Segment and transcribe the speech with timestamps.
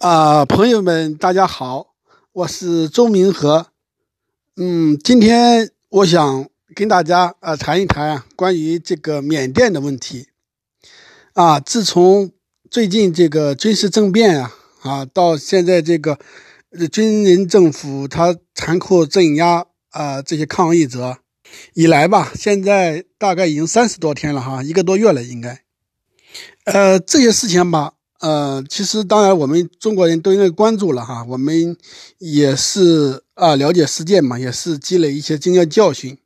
[0.00, 1.88] 啊，朋友们，大家好，
[2.32, 3.66] 我是周明和。
[4.56, 10.28] 嗯，今天我想跟大家啊谈一谈啊关于这个缅甸的问题。
[11.34, 12.32] 啊，自从
[12.70, 16.18] 最近这个军事政变啊啊，到现在这个
[16.90, 21.18] 军人政府他残酷镇压啊这些抗议者
[21.74, 25.62] 以来吧，现在大概已经三十多天了哈，一个多月了应该。
[26.64, 27.92] 呃，这些事情吧。
[28.20, 31.24] 呃，其实当然，我们中国人都应该关注了哈。
[31.26, 31.74] 我们
[32.18, 36.18] 也是啊，了解世界嘛，也是积累一些经验教训。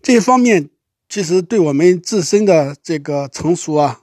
[0.00, 0.70] 这一方面，
[1.10, 4.00] 其实对我们自身的这个成熟啊、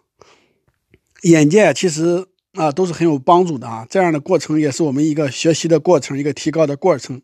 [1.24, 3.88] 眼界，其实啊都是很有帮助的啊。
[3.90, 7.24] 这样的过程也是我们一个学习的过程，一个提高的过程。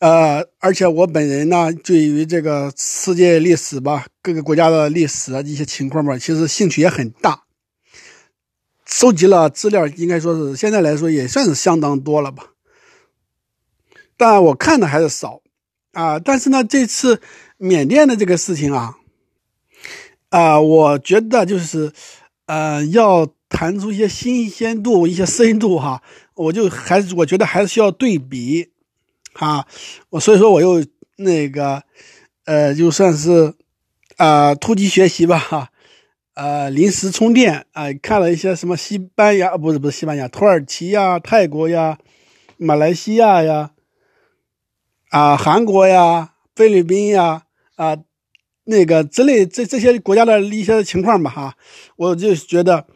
[0.00, 7.44] 呃，而且我本人呢，对于这个世界历史吧，各个国家的历史啊一些情况吧，其实兴趣也很大。
[8.88, 12.54] 收集了资料，应该说是现在来说也算是相当多了吧，
[14.16, 15.42] 但我看的还是少
[15.92, 16.18] 啊。
[16.18, 17.20] 但是呢，这次
[17.58, 18.96] 缅甸的这个事情啊，
[20.30, 21.92] 啊，我觉得就是
[22.46, 26.02] 呃，要谈出一些新鲜度、一些深度哈，
[26.34, 28.70] 我就还是我觉得还是需要对比
[29.34, 29.66] 啊。
[30.08, 30.82] 我所以说我又
[31.16, 31.82] 那个
[32.46, 33.54] 呃，就算是
[34.16, 35.70] 啊，突击学习吧哈。
[36.38, 41.98] 呃，临时充电啊，看了一些什么西班牙，不是不是西班牙，土耳其呀、泰国呀、
[42.56, 43.72] 马来西亚呀，
[45.10, 47.42] 啊，韩国呀、菲律宾呀，
[47.74, 47.96] 啊，
[48.62, 51.56] 那个之类这这些国家的一些情况吧，哈，
[51.96, 52.86] 我就觉得，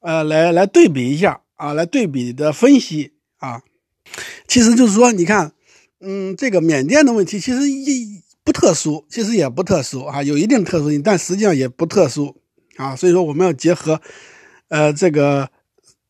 [0.00, 3.62] 呃，来来对比一下啊，来对比的分析啊，
[4.46, 5.52] 其实就是说，你看，
[6.00, 12.36] 嗯，这个缅甸的问题其实一不特殊，其实也不特殊啊，有一定特殊性，但实际上也不特殊。
[12.80, 14.00] 啊，所以说我们要结合，
[14.68, 15.50] 呃，这个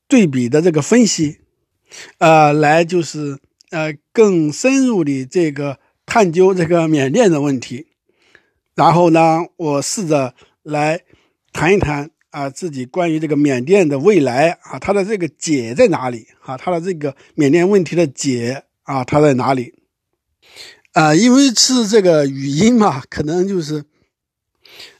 [0.06, 1.40] 对比的这个分析，
[2.18, 3.40] 呃，来就是
[3.70, 7.88] 呃更深入的这个探究这个缅甸的问题，
[8.76, 11.00] 然后呢，我试着来
[11.52, 16.56] 谈一谈啊自己关于这个缅甸的未来啊，它的这个解在哪里啊？
[16.56, 19.74] 它的这个缅甸问题的解啊，它在哪里？
[20.92, 23.84] 啊，因为是这个语音嘛，可能就是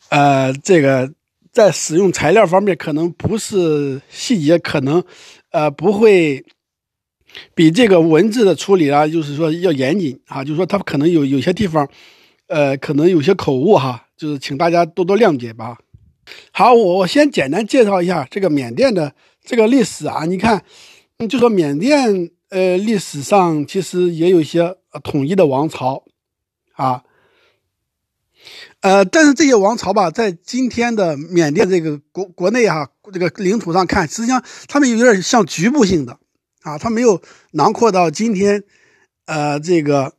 [0.09, 1.15] 呃这个。
[1.53, 5.03] 在使用材料方面，可能不是细节，可能，
[5.51, 6.45] 呃，不会
[7.55, 11.89] 比这个文字的处理啊，就是说要严谨啊，就是说它可能有有些地方，
[12.47, 15.77] 呃，可能有些口误哈，就是请大家多多谅解吧。
[16.53, 19.13] 好，我我先简单介绍一下这个缅甸的
[19.45, 20.63] 这个历史啊，你看，
[21.29, 26.05] 就说缅甸呃历史上其实也有一些统一的王朝
[26.75, 27.03] 啊。
[28.81, 36.19] 呃，但是这些王朝吧，在今天的缅甸这个国国内哈，这个领土上看，实际上他们有点像局部性的
[36.63, 37.21] 啊，他没有
[37.53, 38.65] 囊括到今天，
[39.27, 40.15] 呃，这个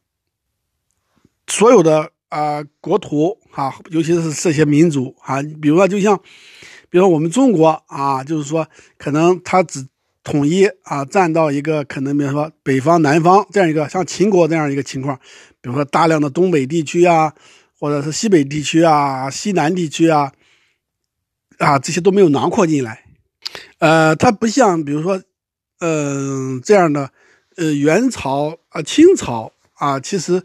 [1.48, 6.16] 所有的啊国土啊，尤其是这些民族啊，比如说就像，
[6.92, 8.68] 比如说我们中国啊，就是说
[9.00, 9.88] 可能他只
[10.24, 15.20] 统一啊，占到一个可能，比如说北方、南方这样一个像秦国这样一个情况，
[15.62, 17.34] 比如说大量的东北地区啊。
[17.82, 20.32] 或者是西北地区啊、西南地区啊，
[21.58, 23.06] 啊，这些都没有囊括进来。
[23.80, 25.20] 呃，它不像比如说，
[25.80, 27.10] 嗯，这样的，
[27.56, 30.44] 呃，元朝啊、清朝啊，其实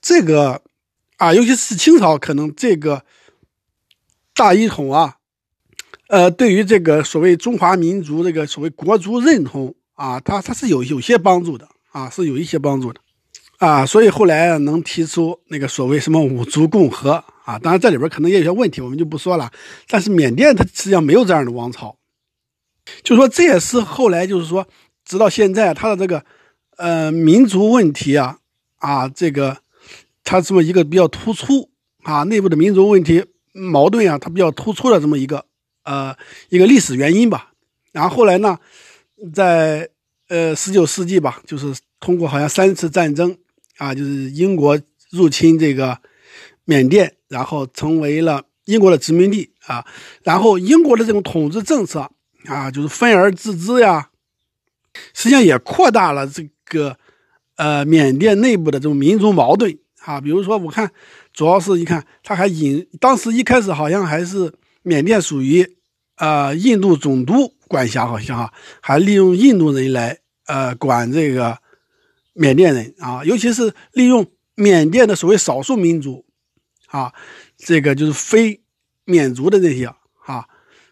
[0.00, 0.62] 这个
[1.16, 3.04] 啊，尤其是清朝，可能这个
[4.32, 5.16] 大一统啊，
[6.06, 13.00] 呃，对于这个所谓中华民族这个所谓国族认同啊，它它是有有些帮助的啊，是有一些帮助的。
[13.62, 17.12] 啊，所以后来能提出那个所谓什么五族共和
[17.44, 19.52] 啊，当然这里边可能也有些问题，我们就不说了。
[19.86, 21.96] 但是缅甸它实际上没有这样的王朝，
[23.04, 24.66] 就说这也是后来就是说，
[25.04, 26.24] 直到现在它的这个
[26.76, 28.38] 呃民族问题啊
[28.78, 29.58] 啊这个
[30.24, 31.70] 它这么一个比较突出
[32.02, 35.44] 啊内部的民族问题矛盾啊，它比较突出的这么一个
[35.84, 36.12] 呃
[36.48, 37.52] 一个历史原因吧。
[37.92, 38.58] 然后后来呢，
[39.32, 39.88] 在
[40.26, 43.38] 呃十九世纪吧，就是通过好像三次战争。
[43.78, 44.78] 啊，就是英国
[45.10, 45.98] 入侵这个
[46.64, 49.84] 缅甸，然后成为了英国的殖民地啊。
[50.22, 52.10] 然后英国的这种统治政策
[52.46, 54.10] 啊，就是分而治之呀，
[55.14, 56.96] 实际上也扩大了这个
[57.56, 60.20] 呃缅甸内部的这种民族矛盾啊。
[60.20, 60.92] 比如说，我看
[61.32, 64.52] 主要是你看，他还引当时一开始好像还是
[64.82, 65.76] 缅甸属于
[66.16, 71.58] 呃印度总督管辖，好像，还利用印度人来呃管这个。
[72.32, 76.24] 缅甸人啊，尤其是利用缅甸的所谓少数民族，
[76.88, 77.12] 啊，
[77.56, 78.62] 这个就是非
[79.04, 79.86] 缅族的这些
[80.24, 80.46] 啊，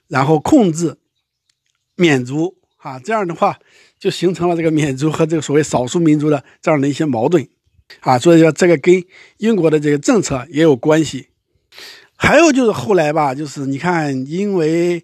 [0.09, 0.97] 然后控制
[1.97, 3.59] 缅族啊，这样的话
[3.99, 7.49] 就形成了这个缅族和这个所谓少数民族的这样的一些矛盾
[8.01, 9.03] 啊，所以说这个跟
[9.39, 11.29] 英国的这个政策也有关系。
[12.17, 15.03] 还有就是后来吧，就是你看，因为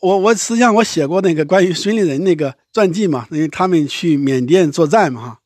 [0.00, 5.40] 我我实际上我写过那个关于孙立人那个传记嘛，因为他们去缅甸作战嘛哈，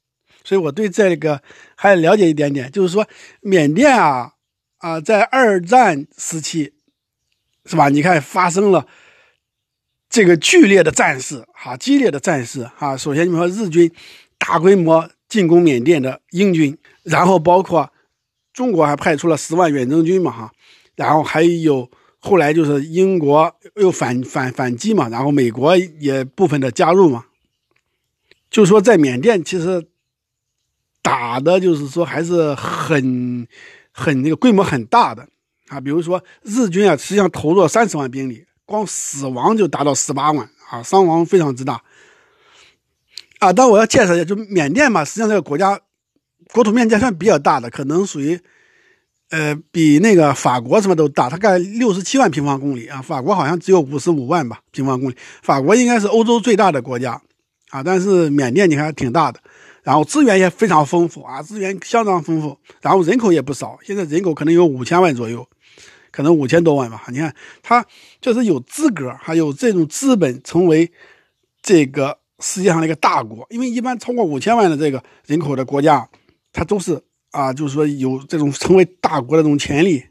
[0.44, 1.42] 所以我对这个
[1.76, 2.70] 还了解一点点。
[2.70, 3.06] 就是说
[3.40, 4.32] 缅甸啊
[4.78, 6.72] 啊，在二战时期
[7.66, 7.88] 是吧？
[7.88, 8.86] 你看发生了
[10.08, 12.96] 这个剧烈的战事哈，激烈的战事哈。
[12.96, 13.92] 首先你说日军
[14.38, 17.92] 大规模进攻缅甸的英军，然后包括
[18.52, 20.52] 中国还派出了十万远征军嘛哈。
[20.96, 27.26] 然后还有后来就是英国又反反反击嘛，然后美国也部分的加入嘛，
[28.50, 29.86] 就说在缅甸其实
[31.02, 33.46] 打的就是说还是很
[33.92, 35.26] 很那个规模很大的
[35.68, 41.82] 啊，比如说日军啊，实际上投入了三十万兵力，光死亡就达到十八万啊，伤亡非常之大
[43.38, 43.52] 啊。
[43.52, 45.80] 但我要介绍一下，就缅甸嘛，实际上这个国家
[46.52, 48.40] 国土面积算比较大的，可能属于。
[49.32, 53.00] 呃，比那个法国什么都大，大概六十七万平方公里啊。
[53.00, 55.14] 法国好像只有五十五万吧平方公里。
[55.40, 57.12] 法国应该是欧洲最大的国家
[57.68, 59.38] 啊，但是缅甸你看挺大的，
[59.82, 65.46] 然后资源也非常丰富啊，资源相当丰富，然后人口也不少，现在人口可能有五千万左右，
[66.10, 67.04] 可能五千多万吧。
[67.08, 67.84] 你看它
[68.20, 70.90] 就是有资格，还有这种资本成为
[71.62, 76.08] 这个世界上的一个大国，因为一般超过五千万的这个人口的国家，
[76.52, 77.02] 它都是。
[77.32, 80.02] 啊，就是说有这种成为大国的这种潜力。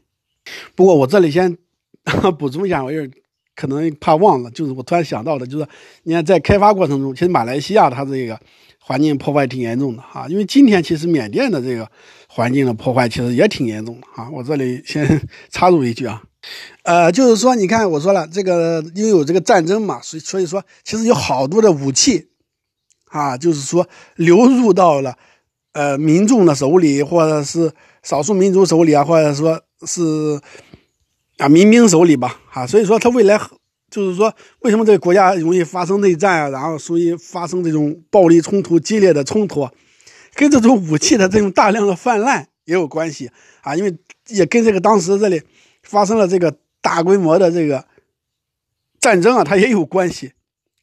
[0.74, 1.54] 不过我这里先
[2.38, 3.12] 补充一下，我有点
[3.54, 5.68] 可能怕忘了，就是我突然想到的，就是
[6.04, 8.40] 你看在开发过程中，其实马来西亚它这个
[8.80, 10.26] 环境破坏挺严重的哈。
[10.28, 11.88] 因为今天其实缅甸的这个
[12.28, 14.28] 环境的破坏其实也挺严重的哈。
[14.32, 16.22] 我这里先 插入一句啊，
[16.82, 22.28] 呃，就是说你看我说了这个因为有这个战争嘛，所以所以说其实有好多的武器
[23.10, 25.16] 啊，就是说流入到了。
[25.72, 27.72] 呃，民众的手里，或者是
[28.02, 30.40] 少数民族手里啊，或者说是
[31.38, 33.38] 啊民兵手里吧，啊，所以说他未来
[33.90, 39.68] 就是说，为什么这个国家容易发生内战啊，然后容易发生这种暴力冲突、激烈的冲突，
[40.34, 43.30] 跟这种武器的这种大量的泛滥也有关系
[43.62, 43.94] 啊，因为
[44.28, 45.42] 也跟这个当时这里
[45.82, 47.84] 发生了这个大规模的这个
[49.00, 50.32] 战争啊，它也有关系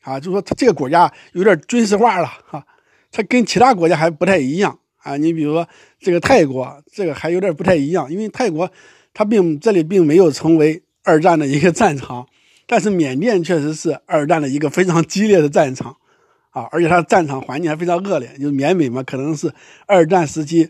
[0.02, 2.66] 啊，就说他这个国家有点军事化了哈。
[3.10, 5.16] 它跟其他国家还不太一样啊！
[5.16, 5.68] 你比如说
[5.98, 8.70] 这个泰国，这个还有点不太一样，因为泰国
[9.14, 12.28] 它并这里并没有成为二战的一个战场，
[12.68, 15.98] 但是缅甸确实是二战的一个非常激烈的战场
[16.52, 16.68] 啊！
[16.72, 19.54] 而且它的战场环境还非常恶劣，就是缅北嘛，可能是
[19.86, 20.70] 二战时期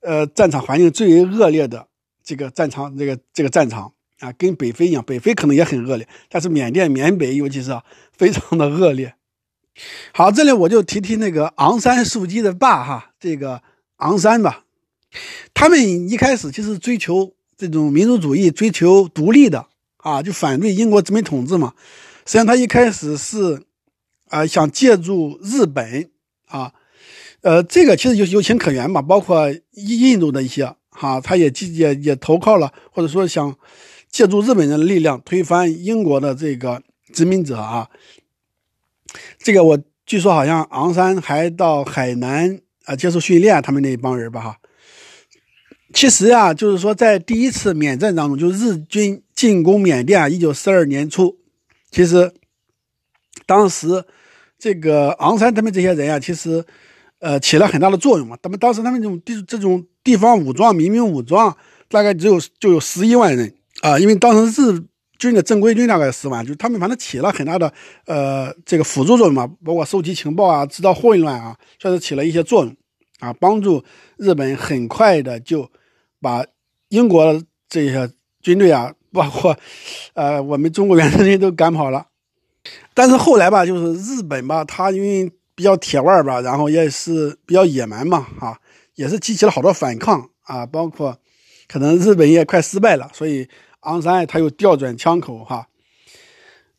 [0.00, 1.86] 呃战场环境最为恶劣的
[2.22, 7.80] 这个战场，这个这个战场啊，跟北非一样，北非可能也很恶劣，但是缅甸缅北尤其是
[8.12, 9.14] 非常的恶劣。
[10.12, 13.62] 好，这里我就提提那个昂山素季的爸哈，这个
[13.96, 14.64] 昂山吧。
[15.54, 19.66] 他们一开始其实追求这种民族主义，追求独立的
[20.02, 21.72] 啊，就反对英国殖民统治嘛。
[22.26, 23.62] 实际上他一开始是
[24.28, 26.10] 啊想借助日本
[26.46, 26.72] 啊，
[27.42, 29.02] 呃，这个其实有有情可原嘛。
[29.02, 33.56] 包括印印度的一些哈，他也也也投靠了，或者说想
[34.10, 36.82] 借助日本人的力量推翻英国的这个
[37.12, 37.88] 殖民者啊。
[39.38, 44.56] 这个我据说好像昂山还到海南啊接受训练，他们那一帮人吧哈。
[45.92, 51.38] 其实啊，就是说在第一次缅战当中，就日军进攻缅甸啊，一九四二年初，
[51.90, 52.30] 其实
[53.46, 54.04] 当时
[54.58, 56.62] 这个昂山他们这些人啊，其实
[57.20, 58.36] 呃起了很大的作用嘛。
[58.42, 61.56] 他们当时他们这种地这种地方武装、民兵武装，
[61.88, 64.84] 大概只有就有十一万人啊，因为当时日。
[65.20, 67.70] 军的正规军大概十万，就他们反正起了很大的
[68.06, 72.74] 呃这个辅助作用嘛，包括收集情报啊，制造混乱啊，确实起了一些作用
[73.18, 73.84] 啊，帮助
[74.16, 75.70] 日本很快的就
[76.22, 76.42] 把
[76.88, 79.56] 英国这些军队啊，包括
[80.14, 82.06] 呃我们中国远征军都赶跑了。
[82.94, 88.60] 但是后来吧，就是日本吧，他因为比较铁腕吧，然后也是比较野蛮嘛，哈，
[88.94, 91.18] 也是激起了好多反抗啊，包括
[91.68, 93.48] 可能日本也快失败了，所以。
[93.84, 95.66] 昂山他又调转枪口哈，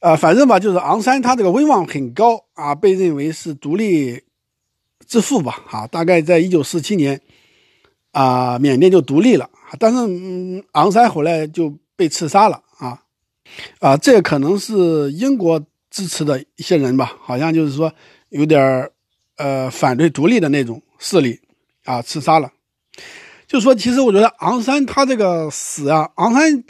[0.02, 4.22] 呃，反正吧，就是昂山他这个威望很高啊，被认为是独立
[5.08, 7.20] 之父吧，哈，大概在一九四七年
[8.12, 13.04] 啊，缅甸就独立了，但是嗯，昂山后来就被刺杀了啊，
[13.80, 17.94] 啊，这可能是英国支持的一些人吧，好像就是说
[18.30, 18.92] 有点儿
[19.38, 21.40] 呃反对独立的那种势力
[21.84, 22.52] 啊，刺杀了。
[23.48, 26.64] 就说，其实我觉得昂山他这个死啊，昂山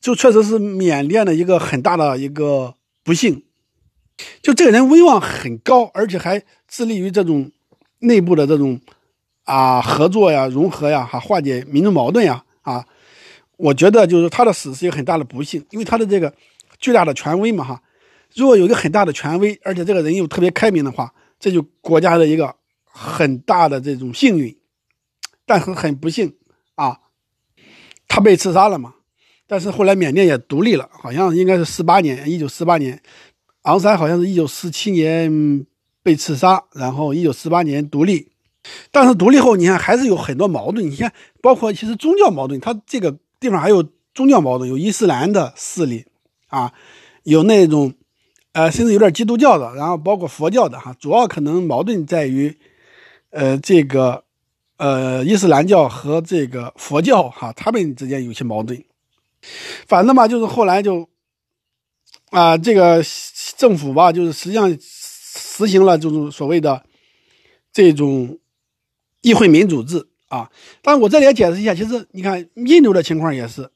[0.00, 3.44] 就确实是缅甸的一个很大的一个不幸
[4.40, 7.52] 就这个人威望很高，而且还致力于这种
[7.98, 8.80] 内部的这种
[9.44, 12.86] 啊合作呀、融合呀、哈化解民众矛盾呀啊。
[13.56, 16.32] 我觉得就是他的死是一个很大的不幸，因为他的这个
[16.78, 17.82] 巨大的权威嘛哈。
[18.34, 24.56] 如果有一个很大的权威，而且这个人又特别开明的话，这就国家的一个很大的这种幸运。
[25.46, 26.34] 但是很不幸
[26.74, 26.98] 啊，
[28.08, 28.94] 他被刺杀了嘛。
[29.46, 33.00] 但是后来缅甸也独立了，好像应该是四八年，一九四八年，
[33.62, 35.64] 昂山好像是一九四七年
[36.02, 38.32] 被刺杀，然后一九四八年独立。
[38.90, 40.90] 但是独立后，你看还是有很多矛盾。
[40.90, 46.06] 你看，包括其实宗教矛盾，它这个地方还有宗教矛盾，有伊斯兰的势力
[46.48, 46.72] 啊，
[47.24, 47.92] 有那种
[48.52, 50.94] 呃，甚至有点基督教的，然后包括佛教的哈。
[50.98, 52.58] 主要可能矛盾在于，
[53.30, 54.24] 呃，这个
[54.78, 58.82] 呃伊斯兰教和这个佛教哈，他们之间有些矛盾。
[59.86, 61.08] 反正嘛，就是后来就，
[62.30, 63.04] 啊，这个
[63.58, 66.82] 政府吧，就是实际上实行了这种所谓的
[67.72, 68.38] 这种
[69.20, 70.50] 议会民主制啊。
[70.82, 73.70] 但我这里也解释一下，其实你看印度的情况也是，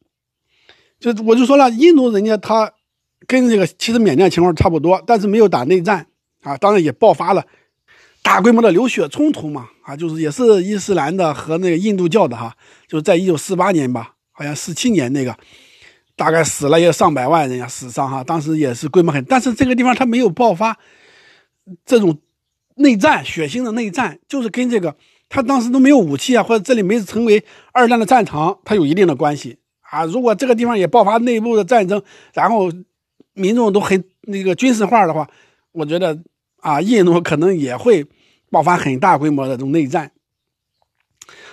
[0.99, 2.73] 就我就说了，印度人家他
[3.27, 6.07] 跟这个其实缅甸情况差不多，但是没有打内战
[6.43, 7.47] 啊，当然也爆发了
[8.23, 14.15] 大规模的流血冲突嘛啊，就是也是伊斯兰的和那个印度教的哈，就是在一九四八年吧。
[14.33, 15.37] 好像四七年那个，
[16.17, 20.79] 大概死了也上百万人呀，死伤哈，当时也是规模很，但是这个地方它没有爆发
[21.85, 22.19] 这种
[22.77, 24.97] 内战，血腥的内战，就是跟这个
[25.31, 30.05] 他当时都没有武器啊，或者这里没成为二战的战场，它有一定的关系啊。
[30.05, 32.03] 如果这个地方也爆发内部的战争，
[32.35, 32.71] 然后
[33.33, 35.27] 民众都很那个军事化的话，
[35.73, 36.23] 我觉得
[36.59, 38.05] 啊，印度可能也会
[38.51, 40.13] 爆发很大规模的这种内战，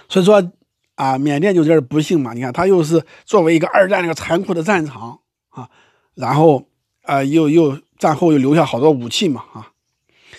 [0.09, 0.51] 所以说。
[0.97, 5.19] 啊，缅甸就有点不幸嘛，你看，他又是作为一个二战那个残酷的战场
[5.49, 5.69] 啊，
[6.15, 6.65] 然后
[7.03, 9.71] 啊，又又战后又留下好多武器嘛啊，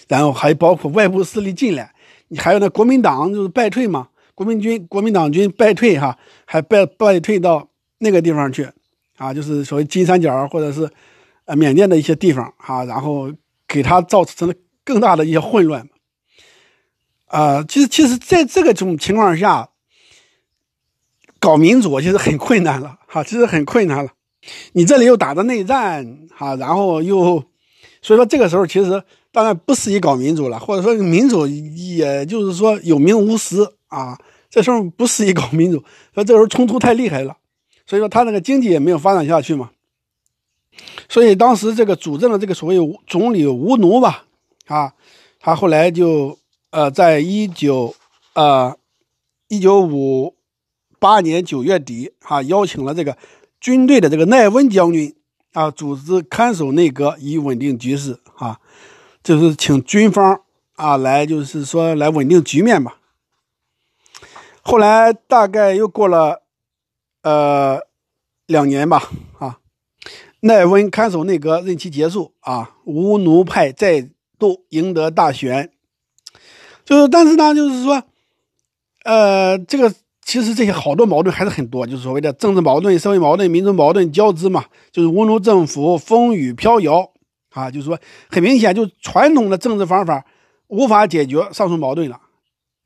[0.08, 1.94] 然后还包括外部势力进来，
[2.28, 7.68] 你还有那国民党就是败退嘛，国民军国民党军败退哈，还败败退到
[7.98, 8.68] 那个地方去
[9.16, 10.90] 啊，就是所谓金三角或者是
[11.44, 13.32] 呃缅甸的一些地方哈，然后
[13.66, 14.54] 给他造成了
[14.84, 15.88] 更大的一些混乱
[17.26, 19.68] 啊，其实其实在这个种情况下。
[21.40, 24.10] 搞民主其实很困难了，哈，其实很困难了。
[24.72, 27.44] 你这里又打着内战，哈，然后又，
[28.02, 29.00] 所以说这个时候其实
[29.32, 34.18] 当然不适宜搞民主了，或者说民主也就是说有名无实啊，
[34.48, 35.82] 这时候不适宜搞民主。
[36.14, 37.36] 说这时候冲突太厉害了，
[37.86, 39.70] 所以说他那个经济也没有发展下去嘛。
[41.08, 44.24] 所以当时这个主政的这个所谓总理吴奴吧，
[44.66, 44.92] 啊，
[45.40, 46.38] 他后来就
[46.70, 47.94] 呃，在一九
[48.34, 48.76] 呃
[49.48, 50.34] 一九五。
[51.00, 53.16] 八年九月底，哈，邀请了这个
[53.60, 55.14] 军队的这个奈温将军
[55.52, 58.58] 啊，组织看守内阁以稳定局势，啊，
[59.28, 60.40] 就是请军方
[60.74, 62.96] 啊来，就是说来稳定局面吧。
[64.62, 66.44] 后来大概又过了
[67.20, 67.78] 呃
[68.46, 69.58] 两年吧，啊，
[70.40, 74.08] 奈温看守内阁任期结束啊，吴奴派再
[74.38, 75.72] 度赢得大选，
[76.86, 78.02] 就是但是呢，就是说，
[79.04, 79.94] 呃，这个。
[80.22, 87.10] 其实这些好多矛盾还是很多，就是所谓的政治矛盾、社会矛盾、民族矛盾交织嘛，就是乌奴政府风雨飘摇
[87.58, 87.98] 啊，就是说
[88.28, 90.24] 很明显，就传统的政治方法
[90.68, 92.20] 无法解决上述矛盾了。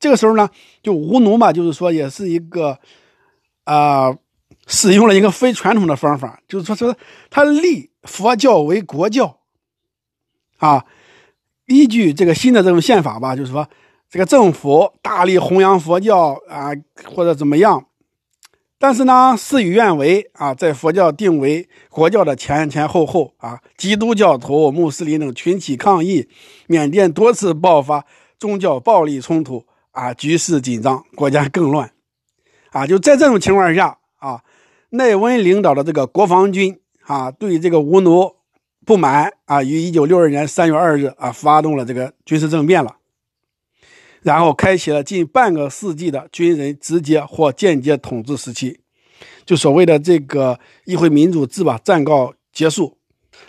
[0.01, 0.49] 这个时候呢，
[0.83, 2.79] 就吴奴嘛，就是说也是一个
[3.65, 4.17] 啊，
[4.67, 6.97] 使用了一个非传统的方法，就是说说
[7.31, 9.39] 他立佛教为国教
[10.59, 10.85] 啊，
[11.67, 13.69] 依据这个新的这种宪法吧，就是说。
[14.13, 16.69] 这个政府大力弘扬佛教啊，
[17.07, 17.83] 或者怎么样，
[18.83, 26.29] 但是呢，事与愿违啊，在佛教定为国教的前前后后啊，基督教徒、穆斯林等群起抗议，
[26.67, 28.05] 缅甸多次爆发
[28.41, 31.93] 宗教暴力冲突啊，局势紧张，国家更乱
[32.73, 32.85] 啊。
[32.85, 34.43] 就在这种情况下啊，
[34.91, 38.35] 奈温领导的这个国防军啊，对这个吴奴
[38.85, 42.97] 不满啊，于一九六二年三月二日啊，发动了这个军事政变了。
[44.23, 48.81] 然后开启了近半个世纪的军人直接或间接统治时期，
[49.45, 52.99] 就所谓的这个议会民主制吧，暂告结束。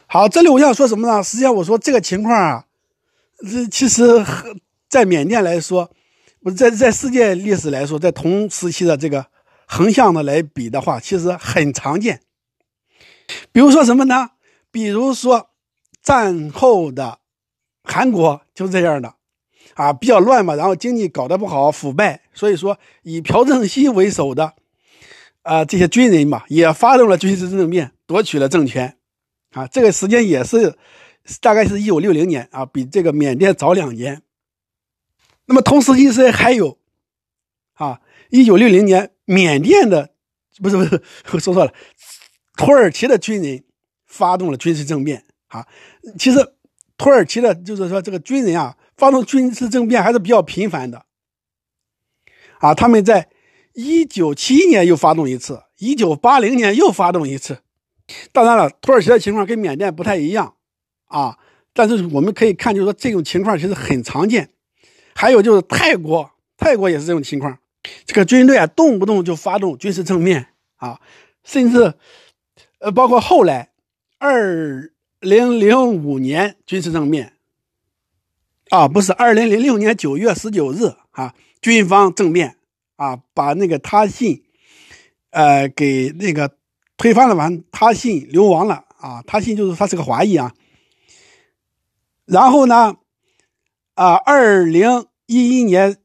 [0.07, 1.23] 好，这里我想说什么呢？
[1.23, 2.65] 实际上我说这个情况啊，
[3.49, 4.03] 这其实
[4.89, 5.91] 在缅甸来说，
[6.41, 9.27] 不在在世界历史来说，在同时期的这个
[9.67, 12.21] 横向的来比的话，其实很常见。
[13.51, 14.31] 比如说什么呢？
[14.71, 15.49] 比如说
[16.01, 17.19] 战后的
[17.83, 19.15] 韩国就这样的。
[19.75, 24.53] 啊，比较乱嘛，然后经济搞得不好，腐败，所以说以朴正熙为首的，
[25.41, 28.97] 啊，这些军人嘛，也发动了军事政变，夺取了政权，
[29.51, 30.75] 啊，这个时间也是
[31.41, 34.21] 大概是一九六零年啊，比这个缅甸早两年。
[35.45, 36.77] 那么同时期是还有
[37.73, 37.99] 啊，
[38.29, 40.11] 一九六零年缅甸的
[40.61, 41.01] 不是不是
[41.31, 41.73] 我说错了，
[42.55, 43.63] 土耳其的军人
[44.05, 45.67] 发动了军事政变啊。
[46.17, 46.53] 其实
[46.97, 51.05] 土耳其的就是说这个军人啊，发动军事政变还是比较频繁的
[52.59, 52.73] 啊。
[52.73, 53.29] 他们在
[53.73, 57.59] 一九七一年又发动一次，一九八零年又发动一次。
[58.31, 60.55] 当然了，土耳其的情况跟缅甸不太一样
[61.05, 61.37] 啊，
[61.73, 64.49] 但是我们可以看，就是说这种情况其实很常见。
[65.15, 67.57] 还有就是泰国，泰国也是这种情况，
[68.05, 70.99] 这个军队啊动不动就发动军事政变啊，
[71.43, 71.93] 甚至
[72.79, 73.71] 呃包括后来
[74.19, 77.32] 二零零五年军事政变
[78.73, 82.57] 啊，不是二零零六年九月十九日啊，军方政变
[82.95, 84.43] 啊，把那个他信
[85.29, 86.57] 呃给那个。
[86.95, 89.21] 推翻了完，他信流亡了啊！
[89.25, 90.53] 他信就是他是个华裔啊。
[92.25, 92.95] 然后呢，
[93.95, 95.97] 啊，二零一一年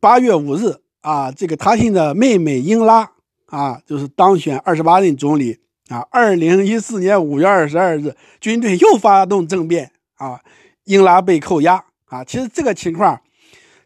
[0.00, 3.12] 八月五日啊，这个他信的妹妹英拉
[3.46, 6.06] 啊，就是当选二十八任总理啊。
[6.10, 10.40] 二零一四年五月二十二日，军队又发动政变啊，
[10.84, 12.22] 英拉被扣押啊。
[12.24, 13.20] 其实这个情况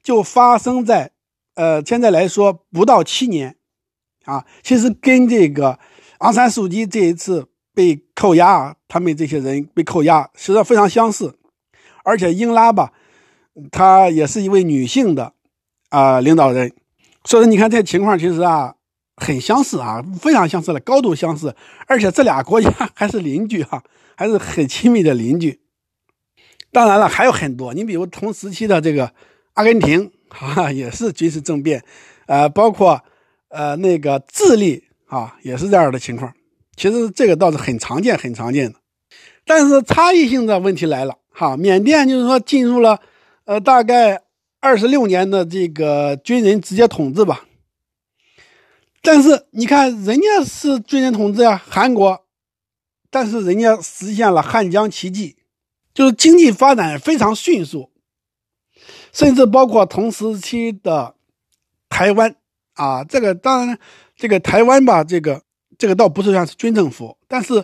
[0.03, 1.13] 就发生在
[1.55, 3.57] 呃，现在来说不到七年
[4.27, 4.45] 啊。
[4.63, 5.79] 其实跟这个。
[6.21, 11.39] 昂山素季这一次被扣押，他们这些人被扣押，实际上非常相似。
[12.05, 12.95] 而且英拉吧，
[13.71, 15.35] 她也是一位女性的
[15.91, 16.73] 啊领导人，
[17.25, 18.77] 所以说你看这情况其实啊
[19.17, 21.55] 很相似啊，非常相似的，高度相似。
[21.87, 23.85] 而且这俩国家 还是邻居哈，
[24.17, 25.61] 还是很亲密的邻居。
[26.77, 29.11] 当然了，还有很多，你比如同时期的这个
[29.55, 31.83] 阿根廷 啊，也是军事政变，
[32.27, 33.03] 呃，包括
[33.49, 34.85] 呃那个智利。
[35.09, 36.35] 啊，也是这样的情况，
[36.77, 38.79] 其实这个倒是很常见、很常见的，
[39.47, 41.17] 但是差异性的问题来了。
[41.31, 43.01] 哈，缅甸就是说进入了，
[43.45, 44.21] 呃，大概
[44.59, 47.47] 二十六年的这个军人直接统治吧。
[49.01, 52.25] 但是你看，人家是军人统治呀，韩国，
[53.09, 55.37] 但是人家实现了汉江奇迹，
[55.97, 57.91] 就是经济发展非常迅速，
[59.13, 61.17] 甚至包括同时期的
[61.89, 62.37] 台湾
[62.75, 63.79] 啊，这个当然。
[64.19, 65.43] 这个台湾吧，这个
[65.77, 67.63] 这个倒不是算是军政府，但是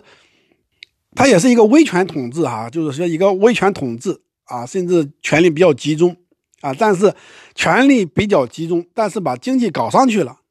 [1.15, 6.15] 它也是一个威权统治哈，就是说一个威权统治啊，甚至权力比较集中
[6.61, 7.11] 啊，但是
[7.55, 10.41] 权力比较集中，但是把经济搞上去了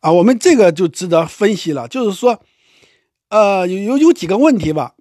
[0.00, 2.42] 啊，我们这个就值得分析了，就是说，
[3.30, 4.96] 呃，有有有几个问题吧，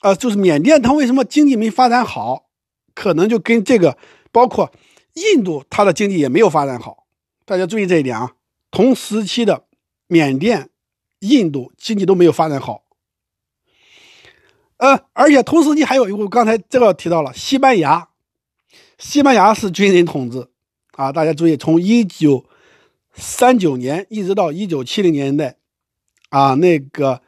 [0.00, 2.48] 呃，就是缅甸它为什么经济没发展好，
[2.94, 3.96] 可能就跟这个
[4.32, 4.72] 包括
[5.14, 7.06] 印度它的经济也没有发展好，
[7.44, 8.32] 大家注意这一点啊。
[8.70, 9.64] 同时期的
[10.06, 10.70] 缅甸、
[11.18, 12.84] 印度经济都没有发展好，
[14.76, 18.08] 呃，而且同时期还有一个，刚才这个提到了西班牙，
[18.98, 20.48] 西班牙是军人统治
[20.92, 22.46] 啊，大家注意，从一九
[23.12, 25.56] 三九年一直到一九七零年代，
[26.28, 27.20] 啊，那个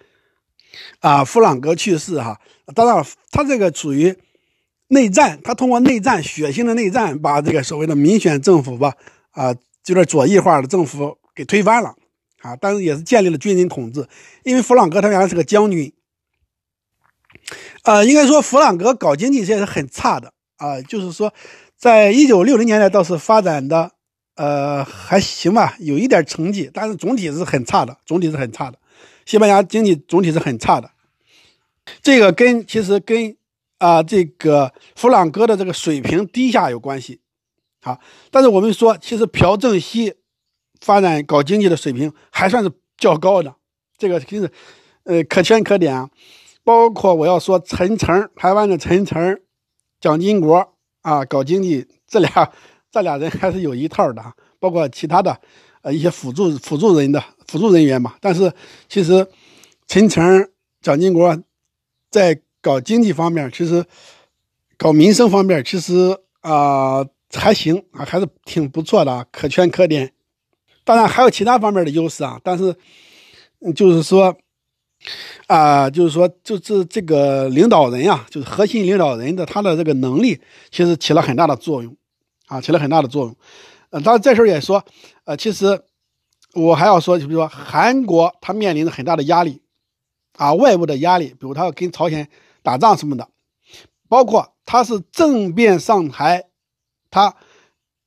[1.00, 2.40] 啊，弗朗哥去世哈，
[2.74, 4.16] 当然他这个属于
[4.88, 8.94] 内战，他通过内战血腥的内战，把这个所谓的民选政府吧，
[9.30, 9.54] 啊，
[9.86, 11.18] 有点左翼化的政府。
[11.34, 11.94] 给推翻了，
[12.42, 14.06] 啊，但是也是建立了军人统治。
[14.42, 15.90] 因为弗朗哥他原来是个将军，
[17.84, 21.32] 呃，应该说弗朗哥搞经济也是很差的啊，就是说，
[21.78, 23.92] 在一九六零年代倒是发展的
[24.36, 28.78] 呃还行吧，有一点成绩，但是总体是很差的，总体是很差的。
[29.24, 30.90] 西班牙经济总体是很差的，
[32.02, 33.36] 这个跟其实跟
[33.78, 37.20] 啊这个弗朗哥的这个水平低下有关系，
[37.80, 40.14] 好，但是我们说其实朴正熙。
[40.84, 43.54] 发展搞经济的水平还算是较高的，
[43.96, 44.50] 这个肯定是，
[45.04, 46.10] 呃，可圈可点。
[46.64, 49.40] 包括我要说陈诚，台湾的陈诚，
[50.00, 52.52] 蒋经国啊，搞经济这俩
[52.90, 54.20] 这俩人还是有一套的。
[54.58, 55.40] 包括其他的
[55.82, 58.16] 呃一些辅助辅助人的辅助人员嘛。
[58.20, 58.52] 但是
[58.88, 59.24] 其实
[59.86, 61.40] 陈诚、蒋经国
[62.12, 63.84] 在搞经济方面，其实
[64.76, 70.12] 搞民生方面，其实啊还行啊，还是挺不错的，可圈可点。
[70.84, 72.76] 当然还有其他方面的优势啊，但是，
[73.74, 74.36] 就是说，
[75.46, 80.38] 啊，就是说，就是这个领导人呀，就是核心领导人的他的这个能力，
[80.70, 81.96] 其实起了很大的作用，
[82.48, 83.36] 啊，起了很大的作用。
[83.90, 84.84] 呃，当然这时候也说，
[85.24, 85.80] 呃，其实
[86.54, 89.61] 我还要说，就比如说韩国，他面临着很大的压力，
[90.42, 92.28] 啊，外部的压力，比如他要跟朝鲜
[92.62, 93.28] 打仗什么的，
[94.08, 96.44] 包括他是政变上台，
[97.10, 97.36] 他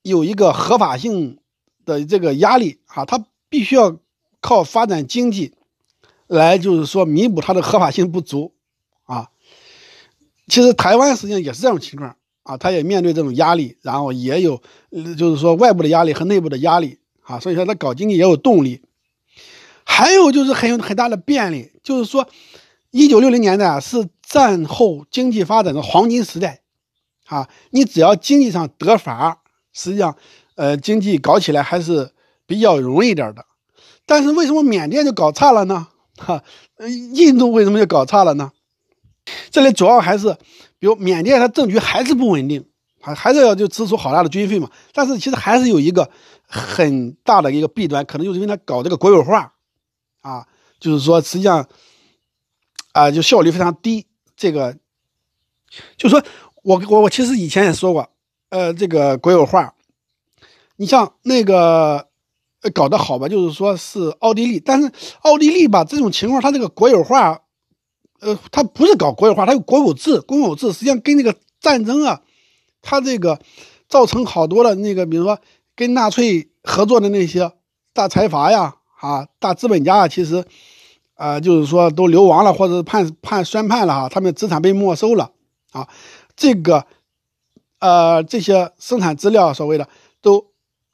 [0.02, 1.40] 有一个合法性。
[1.86, 4.00] 的这个压力啊，他必须要
[4.42, 5.54] 靠发展经济
[6.26, 8.56] 来，就是说弥补他的合法性不足
[9.04, 9.30] 啊。
[10.48, 14.64] 其实台湾实际上也是这种情况啊，他也面对这种压力，然后也有
[15.16, 18.82] 就是说外部的压力和内部的压力啊，所以说他搞经济也有动力。
[19.86, 22.28] 还有就是很有很大的便利，就是说，
[22.92, 26.62] 一九六零年代啊是战后经济发展的黄金时代，
[27.28, 30.18] 啊，你只要经济上得法，实际上，
[30.56, 32.12] 呃，经济搞起来还是
[32.46, 33.46] 比较容易点的。
[34.06, 35.88] 但是为什么缅甸就搞差了呢？
[36.18, 36.44] 哈，
[37.14, 38.52] 印度为什么就搞差了呢？
[39.50, 40.36] 这里主要还是，
[40.78, 42.66] 比如缅甸它政局还是不稳定，
[43.02, 44.70] 还还是要就支出好大的军费嘛。
[44.94, 46.10] 但是其实还是有一个
[46.48, 49.54] 很大的一个弊端，可能就是因为它搞这个国有化。
[50.26, 50.48] 啊，
[50.80, 51.70] 就是说，实际上，
[52.94, 54.08] 啊，就效率非常低。
[54.36, 54.76] 这个，
[55.98, 56.24] 就说
[56.64, 58.10] 我我我其实以前也说过，
[58.50, 59.76] 呃，这个国有化，
[60.78, 62.08] 你像那个
[62.74, 67.44] 搞得好吧，就是说是奥地利，但是奥地利吧这种情况，它这个国有化，
[68.22, 72.24] 呃，它不是搞国有化，它有国有制，公有制，实际上跟那个战争啊，
[72.82, 73.40] 它这个
[73.88, 75.40] 造成好多的那个，比如说
[75.76, 77.52] 跟纳粹合作的那些
[77.94, 78.78] 大财阀呀。
[79.00, 80.44] 啊，大资本家啊，其实，
[81.16, 85.32] 啊，就是说都流亡了，或者判判宣判了哈，他们资产被没收了
[85.72, 85.88] 啊，
[86.36, 86.86] 这个，
[87.80, 89.88] 呃，这些生产资料所谓的
[90.22, 90.48] 都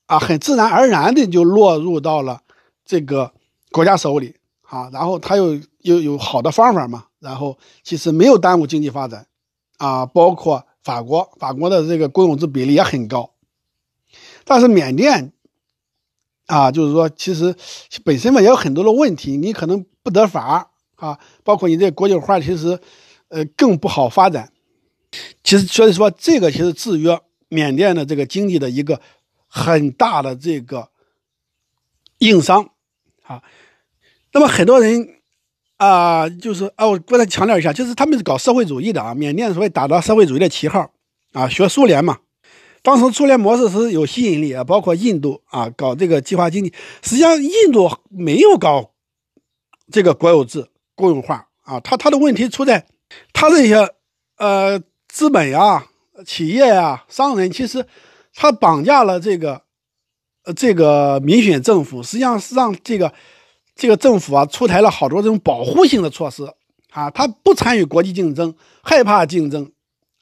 [0.08, 2.42] 啊，很自然而然的就落入到了
[2.84, 3.32] 这个
[3.72, 9.28] 国家手里啊，然后他又又有好的方法嘛，然后其实没有耽误经济发展
[9.78, 13.32] 啊，包括法国，法国的这个公有制比例也很高，
[14.44, 15.32] 但是缅甸。
[16.52, 17.56] 啊，就是说，其实
[18.04, 22.78] 本身嘛也有很多的问题，你可能不得法啊，包括你这国有化，其实
[23.30, 24.52] 呃更不好发展。
[25.46, 29.00] 其实所以说，这个其实制约缅甸的这个经济的一个
[29.48, 30.90] 很大的这个
[32.18, 32.72] 硬伤
[33.24, 33.42] 啊。
[34.34, 35.08] 那么很多人
[35.78, 40.92] 啊，就是啊，我不再强调一下，就是他们是搞社会主义的啊，缅甸所谓打着社会主义的旗号
[41.32, 42.20] 啊，学苏联嘛。
[42.84, 46.74] 当时苏联模式是有吸引力啊，包括印度啊，搞这个计划经济。
[47.04, 48.92] 实际上，印度没有搞
[49.92, 51.80] 这个国有制、公有化啊。
[51.80, 52.88] 他他的问题出在，
[53.34, 53.88] 他这些
[54.38, 55.86] 呃资本呀、
[56.26, 57.86] 企业呀、商人，其实
[58.34, 59.62] 他绑架了这个
[60.56, 63.14] 这个民选政府，实际上是让这个
[63.76, 66.52] 这个政府啊出台了好多这种保护性的措施
[66.90, 67.12] 啊。
[67.12, 69.72] 他不参与国际竞争，害怕竞争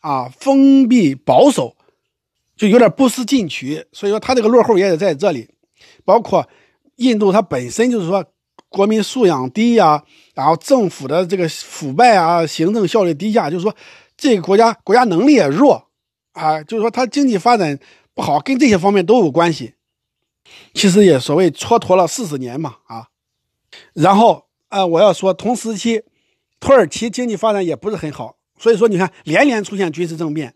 [0.02, 1.78] 啊，封闭保守。
[2.60, 5.50] 就有点不思进取，所以说他这个落后也得在这里，
[6.04, 6.46] 包括
[6.98, 8.26] 印度，它本身就是说
[8.68, 10.04] 国民素养低呀，
[10.36, 13.74] 然后政府的这个腐败啊，行政效率低下，就是说
[14.18, 15.88] 这个国家国家能力也弱
[16.34, 17.80] 啊，就是说它经济发展
[18.14, 19.76] 不好，跟这些方面都有关系。
[20.74, 23.08] 其实也所谓蹉跎了四十年嘛啊，
[23.94, 26.04] 然后啊，我要说同时期
[26.60, 30.56] 土耳其经济发展也不是很好，所以说你看连连出现军事政变。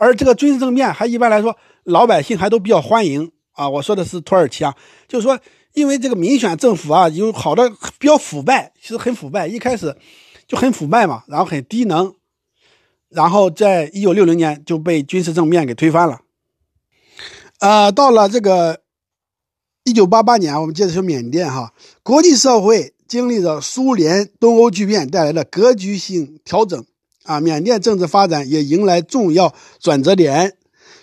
[0.00, 3.68] 而这个军事政变还一般来说，老百姓还都比较欢迎啊。
[3.68, 4.74] 我说的是土耳其啊，
[5.06, 5.38] 就是说，
[5.74, 9.94] 因为这个民选政府啊，有好多比较腐败，其实很腐败，一开始
[10.48, 12.14] 就很腐败嘛，然后很低能，
[13.10, 16.22] 然后在一九六零年就被军事政变给推翻了。
[17.58, 18.80] 呃，到了这个
[19.84, 26.82] 一九八八年，我们接着说缅甸哈，国际社会经历着苏联东欧剧变带来的格局性调整。
[27.30, 30.56] 啊，缅甸政治发展也迎来重要转折点。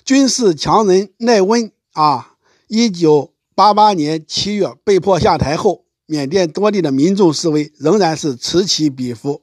[0.04, 2.34] 军事强人奈温啊，
[2.68, 9.42] 一九八八年七月被迫下台后，缅甸多地的民众示威仍然是此起彼伏。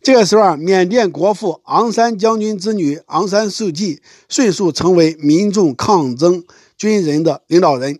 [0.00, 6.44] 这个时候啊，缅甸国父昂山将军之女昂山素季迅速成为民众抗争
[6.76, 7.98] 军人的领导人。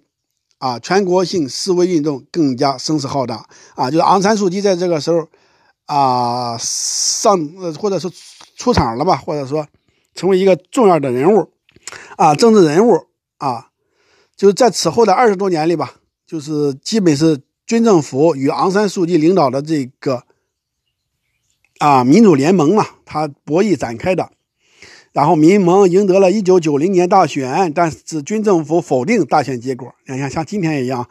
[0.58, 3.48] 啊，全国性示威运动更加声势浩大。
[3.74, 5.26] 啊，就是昂山素季在这个时候。
[5.90, 8.08] 啊，上呃，或者是
[8.56, 9.66] 出场了吧，或者说
[10.14, 11.50] 成为一个重要的人物，
[12.16, 13.06] 啊，政治人物
[13.38, 13.70] 啊，
[14.36, 20.22] 就是在此后的二十多年里吧，就是基本是军政府与昂山素季领导的这个
[21.78, 24.30] 啊民主联盟嘛，他博弈展开的，
[25.12, 31.08] 然后民盟赢得了一九九零年大选，但是军政府否定大选结果，你看像今天一样，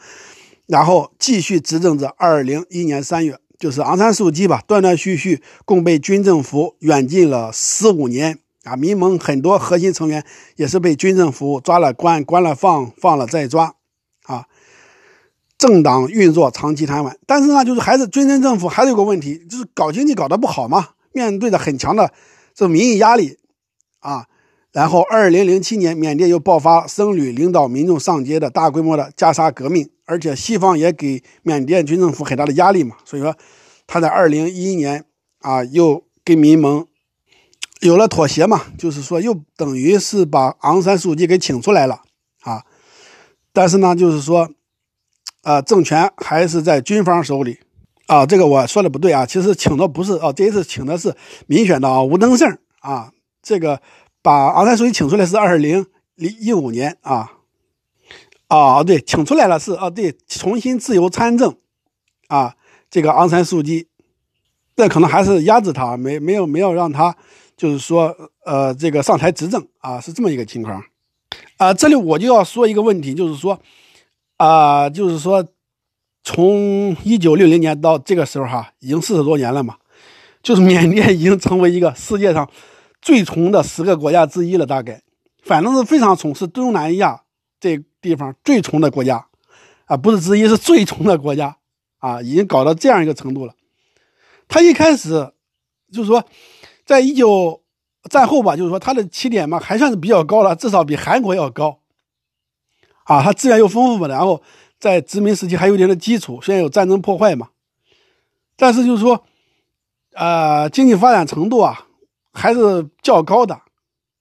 [0.68, 3.38] 然后继续执政至二零一年三月。
[3.60, 8.78] 就是昂山素季吧，断断续续共被军政府软禁了十五年啊！
[8.78, 10.24] 民盟很多核心成员
[10.56, 13.76] 也是被军政府抓了关，关了放，放了再抓
[14.24, 14.46] 啊！
[15.58, 22.14] 政党运作长期瘫痪，但是呢，就是还是军政政府还是有个问题，就是搞经济搞得不好嘛，面对着很强的
[22.56, 23.38] 这民意压力
[24.00, 24.28] 啊。
[24.72, 32.96] 然后，二零零七年，缅甸又爆发僧侣领导民众上街的大规模的加沙革命，而且西方也给缅甸军政府很大的压力嘛。
[33.06, 33.38] 所以说，
[33.86, 35.06] 他在二零一一年
[35.42, 36.88] 啊，又跟民盟
[37.82, 42.02] 有了妥协嘛，就是说又等于是把昂山素季给请出来了
[42.42, 42.64] 啊。
[43.54, 44.50] 但是呢，就是说，
[45.44, 47.60] 啊，政权还是在军方手里
[48.08, 48.26] 啊。
[48.26, 53.12] 这个我说的不对啊，其实请的不是哦，这一次请的是民选的啊，吴登盛啊。
[53.44, 53.80] 这个
[54.24, 57.34] 把昂山素季请出来是二零零一五年啊。
[58.50, 61.56] 啊，对，请出来了是啊，对，重新自由参政
[62.28, 62.56] 啊。
[62.92, 63.88] 这个昂山素季，
[64.76, 67.16] 这可能还是压制他，没没有没有让他。
[67.56, 70.82] 就是说，呃，这个上台执政啊，是这么一个情况，
[71.58, 73.60] 啊，这里我就要说一个问题，就是说，
[74.38, 75.46] 啊，就是说，
[76.24, 79.76] 从一九六零年到这个时候哈，已经四十多年了嘛，
[80.42, 82.50] 就是缅甸已经成为一个世界上
[83.02, 85.02] 最穷的十个国家之一了，大概，
[85.44, 87.24] 反正是非常穷，是东南亚
[87.60, 89.28] 这地方最穷的国家，
[89.86, 91.58] 啊，不是之一，是最穷的国家，
[92.00, 93.54] 啊，已经搞到这样一个程度了。
[94.48, 95.32] 他一开始
[95.92, 96.24] 就是说。
[96.86, 97.62] 在一九
[98.10, 101.82] 战后吧，就是说它的起点嘛，还算是比较高了，至少比韩国要高。
[103.04, 104.42] 啊，它资源又丰富嘛，然后
[104.80, 107.50] 在殖民时期还有点的基础，虽然有战争破坏嘛，
[108.56, 109.24] 但是就是说，
[110.14, 111.86] 呃，经济发展程度啊
[112.34, 113.62] 还是较高的。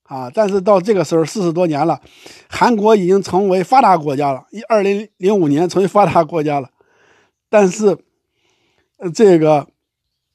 [0.09, 2.01] 啊，但是到这个时候四十多年了，
[2.49, 6.71] 韩国已经成为发达国家了，一二零零五年成为发达国家了，
[7.49, 7.97] 但是
[9.15, 9.69] 这个。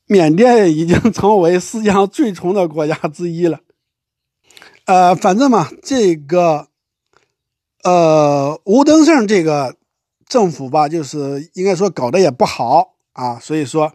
[0.05, 3.61] 缅甸已经成为世界上最穷的国家之一了，
[4.85, 6.67] 呃，反正嘛，这个，
[7.83, 9.77] 呃，吴登盛这个
[10.27, 13.93] 政府吧，就是应该说搞得也不好啊，所以说，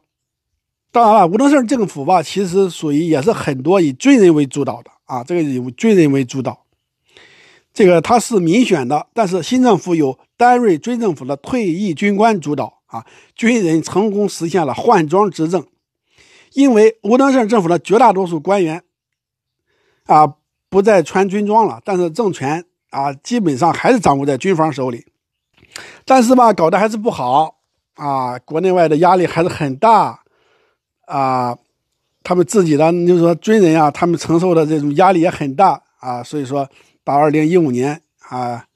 [0.98, 6.64] 当然了，吴登盛政府吧，其实属于也是很多以军人为主导的啊，这个以军人为主导，
[7.72, 13.06] 这个他是民选的，但是新政府由丹瑞军政府的退役军官主导啊，
[13.36, 15.64] 军人成功实现了换装执政。
[16.54, 18.82] 因为吴登盛政府的绝大多数官员
[20.06, 20.34] 啊
[20.68, 25.06] 不再穿军装了，但是政权啊基本上还是掌握在军方手里。
[26.04, 27.60] 但是吧，搞得还是不好
[27.94, 30.24] 啊，国内外的压力还是很大
[31.08, 31.58] 啊。
[32.24, 36.22] 他们自己的就是说军人啊，他们承受的这种压力也很大啊。
[36.22, 36.68] 所以说，
[37.02, 38.66] 到二零一五年啊，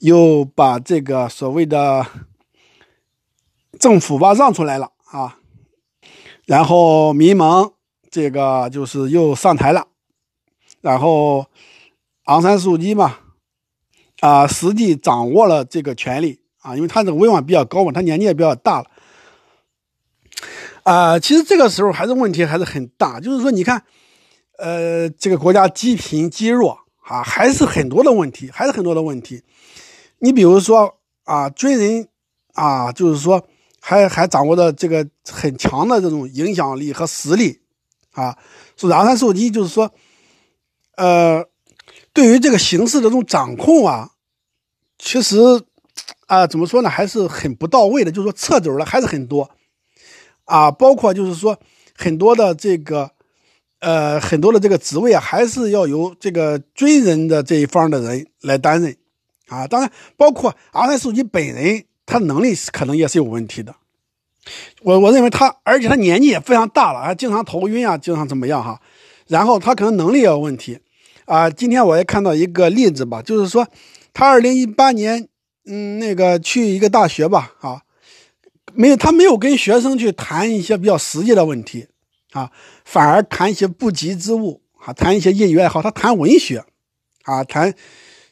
[0.00, 2.04] 又把这个所谓的
[3.78, 5.38] 政府吧让出来了啊。
[6.46, 7.70] 然后民盟
[8.10, 9.86] 这个就是又上台了，
[10.80, 11.46] 然后
[12.24, 13.18] 昂山素季嘛，
[14.18, 18.90] 啊，实际掌握了这个权力啊，因为他这个威望比较高嘛，他年纪也比较大了，
[20.90, 23.84] 啊，其实这个时候还是问题还是很大，就是说你看，
[24.58, 29.44] 呃，这个国家积贫积弱啊，还是很多的问题，还是很多的问题。
[30.18, 32.08] 你比如说啊，军人
[32.54, 33.46] 啊，就是说。
[33.82, 37.62] 还还掌握着这个很强的这种影响力和实力，
[38.12, 38.36] 啊，
[38.76, 39.90] 所以昂山素季就是说，
[40.96, 41.42] 呃，
[42.12, 44.10] 对于这个形势的这种掌控啊，
[44.98, 45.38] 其实
[46.26, 49.50] 啊，怎么说呢，还是很不到位的，就是说撤走了还是很多，
[50.50, 51.58] 啊，包括就是说
[51.96, 53.10] 很多的这个，
[53.78, 58.96] 呃，很多的这个职位啊，还是要由这个军人的这一方的人来担任，
[59.48, 61.84] 啊，当然包括昂山素季本人。
[62.06, 63.72] 他能力可能也是有问题的，
[64.82, 68.80] 我我认为他，而且他年纪也非常大了，还经常头晕啊，经常怎么样哈？
[69.28, 70.80] 然后他可能能力也有问题
[71.26, 71.48] 啊。
[71.48, 73.68] 今天我也看到一个例子吧，就是说
[74.12, 75.28] 他二零一八年，
[75.66, 77.82] 嗯，那个去一个大学吧，啊，
[78.74, 81.86] 没有他没有跟学生去谈一些比较实际的问题
[82.32, 82.50] 啊，
[82.84, 86.64] 反而谈一些不吉之物啊，谈一些业余爱好，他谈文学
[87.24, 87.74] 啊，谈。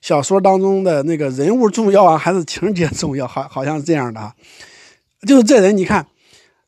[0.00, 3.26] 小说当中的那个人物重要啊，还是情节重要？
[3.26, 4.32] 好，好像是这样的啊。
[5.26, 6.06] 就是这人，你看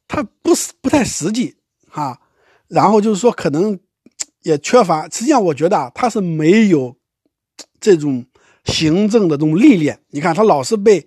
[0.09, 1.54] 他不是不太实际
[1.92, 2.18] 啊。
[2.66, 3.78] 然后就是说，可能
[4.42, 5.04] 也缺乏。
[5.04, 6.96] 实际上，我觉得啊，他是没有
[7.80, 8.26] 这种
[8.64, 10.00] 行政的这种历练。
[10.09, 11.06] 你看，他老是被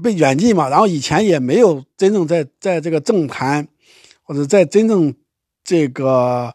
[0.00, 3.66] 被远近嘛，然后以前也没有真正在在这个政坛
[4.22, 5.12] 或者在真正
[5.64, 6.54] 这个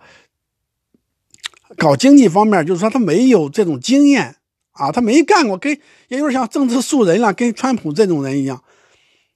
[1.76, 4.36] 搞经济方面，就是说他没有这种经验。
[4.80, 5.76] 啊，他没干过，跟
[6.08, 8.62] 也就是像政治素人了，跟川普这种人一样，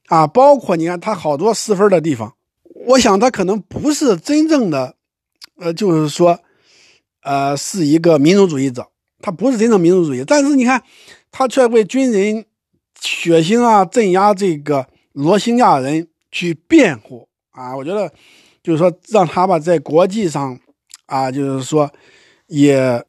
[0.06, 2.32] 啊，包括你看他好多失分的地方，
[2.86, 4.94] 我想他可能不是真正的，
[5.56, 6.38] 呃，就是说，
[7.24, 8.86] 呃，是一个民族主义者，
[9.20, 10.80] 他不是真正民族主义，但是你看，
[11.32, 12.44] 他却为军人
[13.02, 18.10] 血腥啊镇压这个罗兴亚人去辩护啊，我觉得
[18.62, 20.58] 就是说让他吧在国际上
[21.06, 21.92] 啊，就是说
[22.46, 23.04] 也。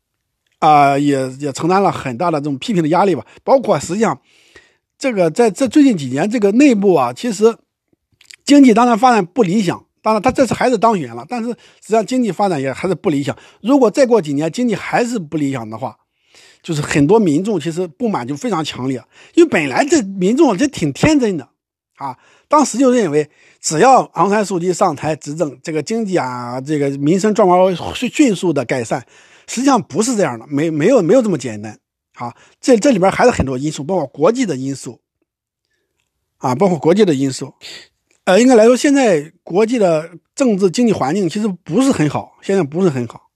[0.59, 3.25] 啊，也也承担了很大的这种批评的压力吧。
[3.43, 4.17] 包括实际上，
[4.97, 7.57] 这个在这最近几年，这个内部啊，其实
[8.45, 13.37] 经济当然发展不理想，当然，他这次还是当选了，但是实际上经济发展也还是不理想。
[13.61, 15.97] 如果再过几年经济还是不理想的话，
[16.63, 19.03] 就是很多民众其实不满就非常强烈，
[19.35, 21.47] 因为本来这民众这挺天真的
[21.97, 23.29] 啊，当时就认为
[23.61, 27.75] 只要昂山素季上台执政，这个经济啊，这个民生状况会
[28.09, 29.05] 迅速的改善。
[29.45, 31.77] 实际上不是这样的，没没有没有这么简单
[32.15, 32.33] 啊！
[32.61, 35.01] 这这里边还是很多因素，包括国际的因素
[36.37, 37.53] 啊，包括国际的因素。
[38.23, 43.29] 呃，应该来说，现在国际的政治经济环境其实不是很好，现在不是很好。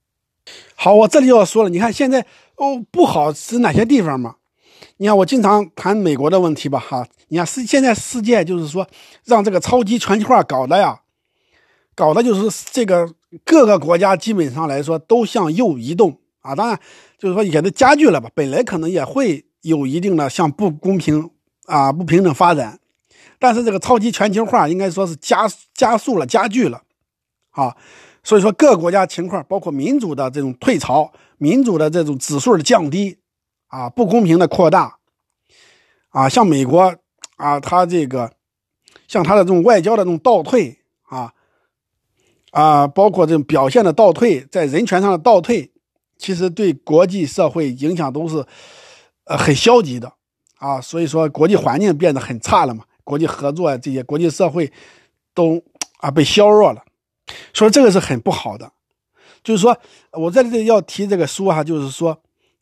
[0.76, 4.36] 好，我这里要说了，你看现在哦不好是哪些地方嘛？
[4.98, 8.88] 你看我经常谈美国的问题吧，哈，你看世现在世界就是说
[9.26, 11.02] 让这个超级全球化搞的呀，
[11.96, 13.10] 搞的就是这个
[13.44, 16.80] 各个国家基本上来说都向右移动啊，当然
[17.18, 21.30] 就是说也都加剧了吧，本来可能也会有一定的向不公平
[21.66, 22.80] 啊不平等发展。
[23.40, 26.82] 但是这个超级全球化应该说是加加速了、加剧了，
[27.52, 27.76] 啊，
[28.28, 33.20] 所以说各国家情况，包括民主的这种退潮、民主的这种指数的降低，
[33.68, 34.98] 啊，不公平的扩大，
[36.10, 36.94] 啊，像美国
[37.38, 38.34] 啊，它这个
[39.08, 41.34] 像它的这种外交的这种倒退，啊，
[42.52, 45.72] 啊，包括这种表现的倒退，在人权上的倒退，
[46.18, 48.46] 其实对国际社会影响都是
[49.24, 50.12] 呃很消极的，
[50.58, 52.84] 啊，所以说国际环境变得很差了嘛。
[53.06, 54.70] 国际合作啊，这些国际社会
[55.34, 55.64] 都
[56.00, 56.84] 啊被削弱了，
[57.54, 58.72] 所以这个是很不好的。
[59.44, 59.78] 就是说，
[60.12, 62.18] 我在这里要提这个书哈，就是说，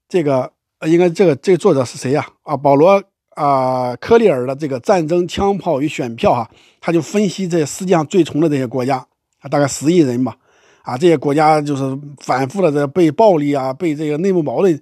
[0.08, 0.52] 这个
[0.86, 2.28] 应该这个这个作者是谁呀？
[2.44, 3.02] 啊，保罗
[3.32, 6.50] 啊科利尔的这个《战争、枪炮与选票》哈，
[6.80, 8.98] 他就分析这世界上最穷的这些国家
[9.40, 10.38] 啊，大概十亿人吧，
[10.84, 14.80] 啊，这些国家就是反复的这被暴力啊，被这个内部矛盾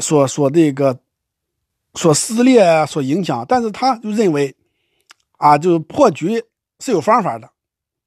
[0.00, 0.98] 所所这个
[1.94, 4.54] 所撕裂啊，所影响，但是他就认为。
[5.40, 6.42] 啊，就是破局
[6.80, 7.48] 是有方法的，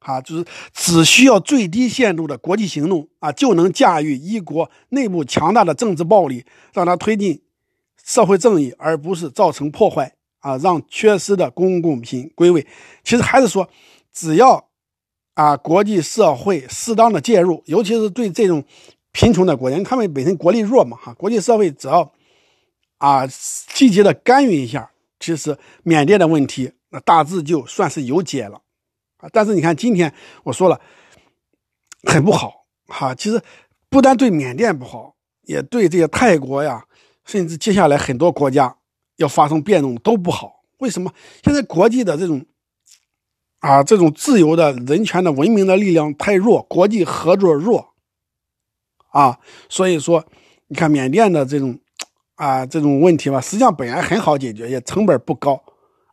[0.01, 7.41] 啊，就是只需要最低限度的国际行动啊，就能驾驭一国内部强大的政治暴力，让它推进
[8.03, 12.65] 社会正义，而不是造成破坏啊，让缺失的公共品归位。
[13.03, 13.69] 其实还是说，
[14.11, 14.69] 只要
[15.35, 18.63] 啊，国际社会适当的介入，尤其是对这种
[19.11, 22.11] 贫穷的国家，他们本身国力弱嘛，哈，国际社会只要
[22.97, 26.71] 啊积极的干预一下，其实缅甸的问题。
[26.89, 28.61] 那大致就算是有解了，
[29.21, 29.29] 啊！
[29.31, 30.81] 但是你看今天我说了，
[32.03, 33.15] 很不好哈。
[33.15, 33.41] 其实
[33.89, 36.83] 不但对缅甸不好，也对这些泰国呀，
[37.25, 38.75] 甚至接下来很多国家
[39.17, 40.63] 要发生变动都不好。
[40.79, 41.13] 为什么？
[41.43, 42.43] 现在国际的这种
[43.59, 47.93] 啊，这种自由的人权的文明的力量太弱，国际合作弱
[49.11, 49.39] 啊。
[49.69, 50.25] 所以说，
[50.67, 51.79] 你看缅甸的这种
[52.35, 55.63] 啊这种问题吧，实际上本来很好解决，也成本不高。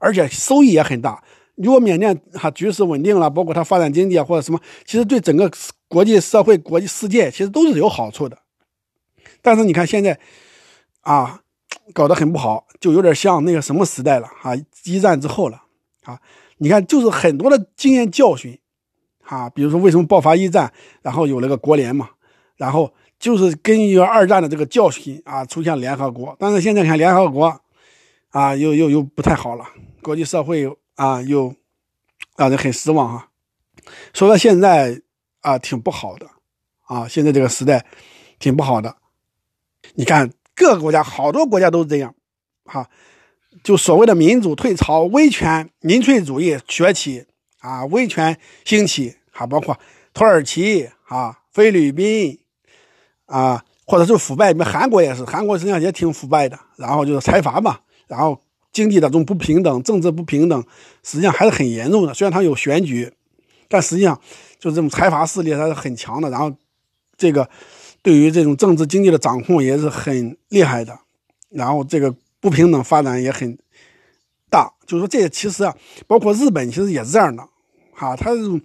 [0.00, 1.24] 而且收益也很大。
[1.62, 5.50] 如果缅甸哈局势稳定了，包括它发展经济啊或者什么，其实对整个
[5.88, 8.38] 国际社会、国际世界其实都是有好处的。
[9.42, 10.18] 但是你看现在，
[11.00, 11.40] 啊，
[11.92, 14.52] 搞得很不好，就有点像那个什么时代了啊，
[14.84, 15.62] 一战之后了
[16.04, 16.20] 啊。
[16.58, 18.58] 你看，就是很多的经验教训，
[19.24, 22.10] 啊，比如说为什么爆发一战，然后有了个国联嘛，
[22.56, 26.36] 然后就是根据二战的这个教训啊，出现联合国。
[26.38, 27.60] 但是现在看联合国，
[28.30, 29.64] 啊，又又又不太好了。
[30.02, 31.54] 国际社会啊，又
[32.36, 33.28] 让人很失望哈。
[34.12, 35.00] 说到现在
[35.42, 36.28] 啊，挺不好的
[36.86, 37.06] 啊。
[37.06, 37.86] 现在这个时代
[38.40, 38.96] 挺不好的。
[39.94, 42.16] 你看各个国家，好多国家都是这样
[42.64, 42.90] 哈。
[43.62, 47.26] 就所谓的民主退潮、威权民粹主义崛起
[47.60, 49.78] 啊，威权兴起啊，包括
[50.12, 52.40] 土耳其啊、菲律宾
[53.26, 56.58] 啊，或者是腐败，你们韩国也是，韩国实际上也挺腐败的。
[56.74, 58.42] 然后就是财阀嘛，然后。
[58.72, 60.64] 经济的这种不平等，政治不平等，
[61.02, 62.14] 实际上还是很严重的。
[62.14, 63.12] 虽然它有选举，
[63.68, 64.20] 但实际上
[64.58, 66.30] 就是这种财阀势力它是很强的。
[66.30, 66.54] 然后，
[67.16, 67.48] 这个
[68.02, 70.98] 对于这种政治经济的掌控也是很厉害的。
[71.50, 73.58] 然后这个不平等发展也很
[74.50, 74.72] 大。
[74.86, 75.74] 就是说，这其实啊，
[76.06, 77.48] 包括日本，其实也是这样的。
[77.92, 78.60] 哈，它这种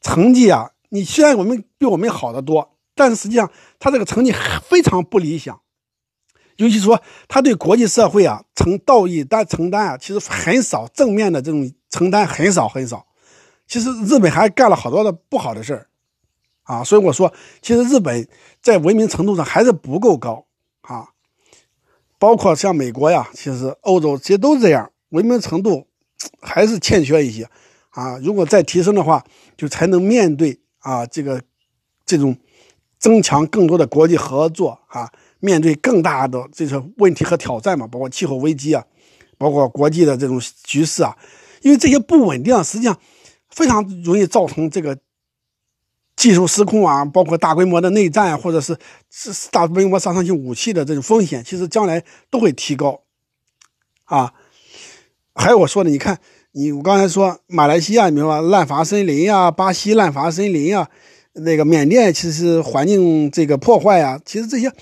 [0.00, 5.60] 成绩啊，你虽然我们比我们好得多，但是实际上它这个成绩非常不理想。
[6.56, 13.06] 尤其说，他对国际社会啊承道义担承担啊，其实很少正面的这种承担很少很少。
[13.66, 15.88] 其实日本还干了好多的不好的事儿，
[16.62, 18.28] 啊，所以我说，其实日本
[18.62, 20.46] 在文明程度上还是不够高
[20.82, 21.08] 啊。
[22.18, 25.86] 包括像美国呀，其实欧洲其实都这样，文明程度
[26.40, 27.50] 还是欠缺一些
[27.90, 28.16] 啊。
[28.18, 29.22] 如果再提升的话，
[29.56, 31.42] 就才能面对啊这个
[32.06, 32.34] 这种
[32.98, 35.12] 增强更多的国际合作啊。
[35.46, 38.84] 面对更大的这些问题和挑战嘛，包括气候危机啊，
[39.38, 41.16] 包括国际的这种局势啊，
[41.62, 42.98] 因为这些不稳定，实际上
[43.50, 44.98] 非常容易造成这个
[46.16, 48.76] 技术失控啊，包括大规模的内战啊，或者是
[49.08, 53.02] 是大规模杀伤性武器的这种风险，其实将来都会提高。
[54.06, 54.32] 啊，
[55.34, 56.18] 还有我说的，你看，
[56.52, 60.88] 你我刚才说马来西亚，比如说滥伐森林呀，巴西滥伐森林呀，
[61.34, 64.72] 那个缅甸其实环境这个破坏呀，其实这些，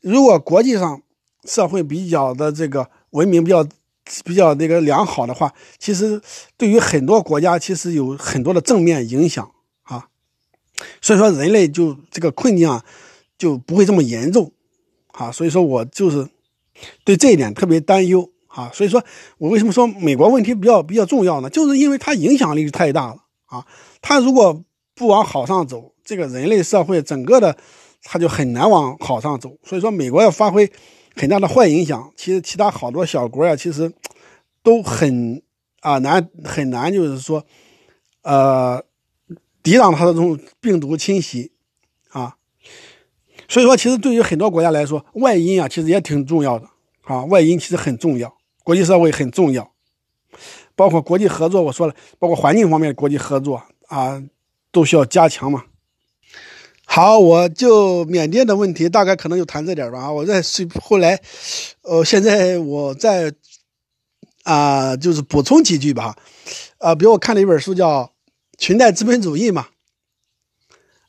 [0.00, 1.02] 如果国际上
[1.44, 3.66] 社会比较的这个文明比较
[4.24, 6.20] 比较那个良好的话，其实
[6.56, 9.50] 对于很多国家其实有很多的正面影响
[9.82, 10.08] 啊。
[11.00, 12.84] 所以说人类就这个困境啊
[13.38, 14.52] 就不会这么严重
[15.12, 15.30] 啊。
[15.30, 16.28] 所以说我就是
[17.04, 18.30] 对这一点特别担忧。
[18.52, 19.00] 啊，所以说
[19.38, 21.48] 我为什么说美国问题比较比较重要呢？
[21.48, 23.64] 就是因为它影响力太大了啊！
[24.02, 27.56] 它如果不往好上走，这个人类社会整个的，
[28.02, 29.56] 它就很难往好上走。
[29.62, 30.70] 所以说，美国要发挥
[31.14, 33.92] 很大的坏影响，其实其他好多小国呀，其实
[34.62, 35.42] 都很
[35.80, 37.44] 啊难很难，就是说，
[38.22, 38.82] 呃，
[39.62, 41.52] 抵挡它的这种病毒侵袭
[42.10, 42.36] 啊。
[43.48, 46.68] 所以说，其实对于很多国家来说，外因啊，其实也挺重要的
[47.02, 48.36] 啊，外因其实很重要。
[48.62, 49.72] 国际社会很重要，
[50.76, 51.60] 包括国际合作。
[51.62, 54.22] 我说了，包括环境方面的国际合作啊，
[54.70, 55.64] 都需要加强嘛。
[56.92, 60.10] 好，我就缅甸的问题大概可能就谈这点吧。
[60.10, 61.20] 我再随后来，
[61.82, 63.32] 呃，现在我再
[64.42, 66.16] 啊，就是补充几句吧
[66.78, 66.92] 啊。
[66.92, 68.02] 比如我看了一本书叫
[68.58, 69.68] 《裙带资本主义》嘛，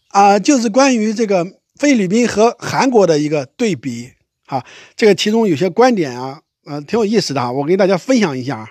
[0.09, 4.11] 啊，就是关于这个菲律宾和韩国的一个对比
[4.45, 4.63] 啊。
[4.95, 6.41] 这个其中有些观点啊。
[6.63, 8.69] 嗯，挺有意思的啊，我给大家分享一下啊，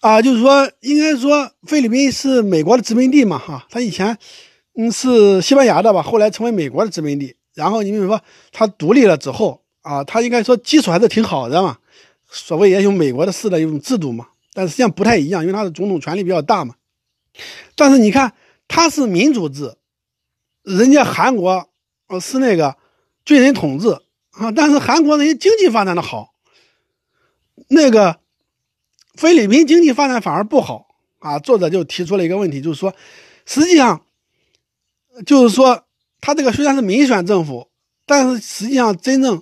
[0.00, 4.16] 啊，就是说，应该说菲律宾是美国的殖民地嘛，哈，它以前
[4.74, 8.20] 嗯是西班牙的吧，后来成为美国的殖民地，然后你比如说
[8.52, 11.78] 它独立了之后啊，它应该说基础还是挺好的嘛，
[12.28, 16.74] 所谓也有美国的式的一种制度嘛，但实际上不太一样，因为它的总统权力比较大嘛，
[17.74, 18.32] 但是你看
[18.68, 19.76] 它是民主制，
[20.62, 21.68] 人家韩国
[22.08, 22.76] 呃是那个
[23.24, 23.88] 军人统治
[24.30, 26.28] 啊，但是韩国人家经济发展的好。
[27.68, 28.18] 那个
[29.14, 31.38] 菲律宾经济发展反而不好啊！
[31.38, 32.92] 作者就提出了一个问题，就是说，
[33.44, 34.04] 实际上
[35.26, 35.84] 就是说，
[36.20, 37.68] 他这个虽然是民选政府，
[38.06, 39.38] 但是实际上真正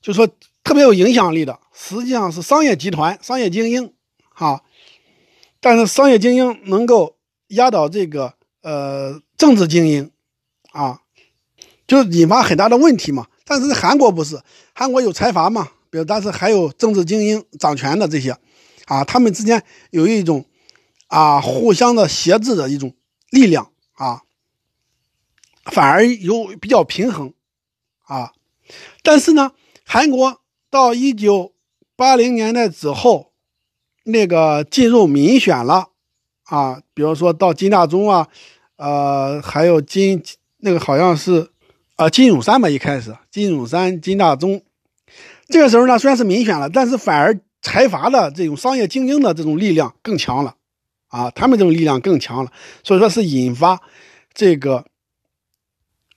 [0.00, 0.28] 就是说
[0.64, 3.92] 特别有影响力的，实际上是商业集团、商业精英
[4.34, 4.62] 啊。
[5.60, 7.16] 但是商业精英能够
[7.48, 10.10] 压倒这个呃政治精英
[10.72, 11.00] 啊，
[11.86, 13.26] 就引发很大的问题嘛。
[13.44, 14.40] 但是韩国不是，
[14.74, 15.68] 韩国有财阀嘛。
[15.90, 18.30] 比如，但是还有政治精英掌权的这些，
[18.84, 19.60] 啊，他们之间
[19.90, 20.44] 有一种
[21.08, 22.94] 啊互相的挟制的一种
[23.30, 24.22] 力量啊，
[25.64, 27.32] 反而有比较平衡
[28.04, 28.32] 啊。
[29.02, 29.52] 但是呢，
[29.84, 30.40] 韩国
[30.70, 31.52] 到一九
[31.96, 33.32] 八零年代之后，
[34.04, 35.88] 那个进入民选了
[36.44, 38.28] 啊，比如说到金大中啊，
[38.76, 40.22] 呃，还有金
[40.58, 41.50] 那个好像是
[41.96, 44.62] 啊金永山吧，一开始金永山、金大中。
[45.48, 50.54] 这个时候呢，虽然是民选了，但是反而财阀的这种商业精英的这种力量更强了，
[51.08, 52.52] 啊，他们这种力量更强了，
[52.84, 53.80] 所以说是引发
[54.32, 54.86] 这个，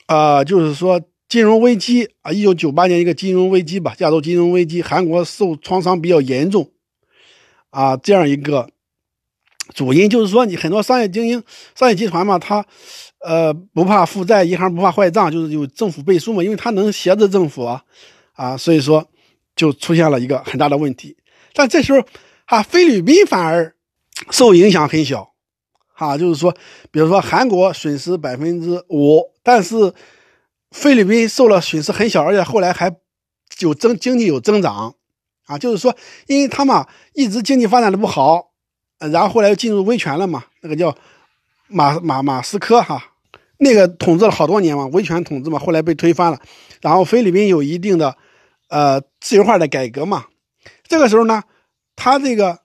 [0.08, 6.72] 呃，就是说金融危机啊，一九九八年一个金融危机吧，亚洲金融危机，韩国受创伤比较严重，
[7.70, 8.70] 啊，这样一个
[9.74, 11.44] 主因就是说，你很多商业精英、
[11.76, 12.66] 商业集团嘛，他
[13.20, 17.84] 呃不怕负债，银行不怕坏账，就是有政府背书嘛，因为他能挟制政府啊，
[18.34, 19.08] 啊，所以说。
[19.56, 21.16] 就出现了一个很大的问题，
[21.54, 22.04] 但这时候
[22.46, 23.76] 啊，菲律宾反而
[24.32, 25.33] 受影响很小，
[26.10, 26.54] 啊，就是说，
[26.92, 29.94] 比如说韩国损失百分之五，但是
[30.72, 32.96] 菲律宾受了损失很小，而且后来还
[33.60, 34.96] 有增经济有增长，
[35.46, 35.96] 啊，就是说，
[36.28, 38.52] 因为他嘛一直经济发展的不好，
[39.00, 40.96] 然后后来又进入威权了嘛，那个叫
[41.68, 43.12] 马马马斯克哈，
[43.58, 46.40] 那个统治了好多年嘛，威权统治嘛，后来被推翻了，
[46.82, 48.18] 然后菲律宾有一定的。
[48.70, 50.26] 呃，自由化的改革嘛，
[50.88, 51.44] 这个时候呢，
[51.96, 52.62] 他这个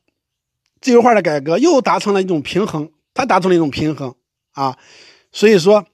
[0.80, 4.14] 自由化的改革又达成了一种平衡，他达成了一种平衡
[4.52, 4.78] 啊，
[5.32, 5.84] 所以说，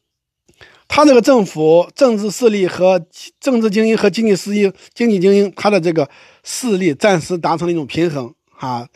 [0.87, 3.07] 他这个政府政治势力和
[3.41, 6.11] 政治精英和经济势力、经济精英，他的这个
[6.43, 8.87] 势力暂时达成了一种平衡啊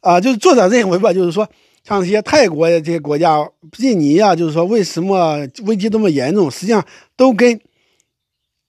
[0.00, 1.48] 啊，就是作者认为吧，就是说，
[1.82, 6.50] 像这些泰国这些国家、印尼啊，就是说，为什么危机这么严重？
[6.50, 6.84] 实际上
[7.16, 7.58] 都跟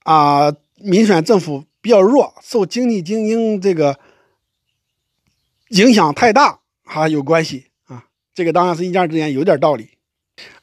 [0.04, 1.64] 啊民选政府。
[1.84, 3.98] 比较弱，受经济精英这个
[5.68, 7.66] 影响太大哈，有关系。
[8.34, 9.88] 这个当然是一家之言，有点道理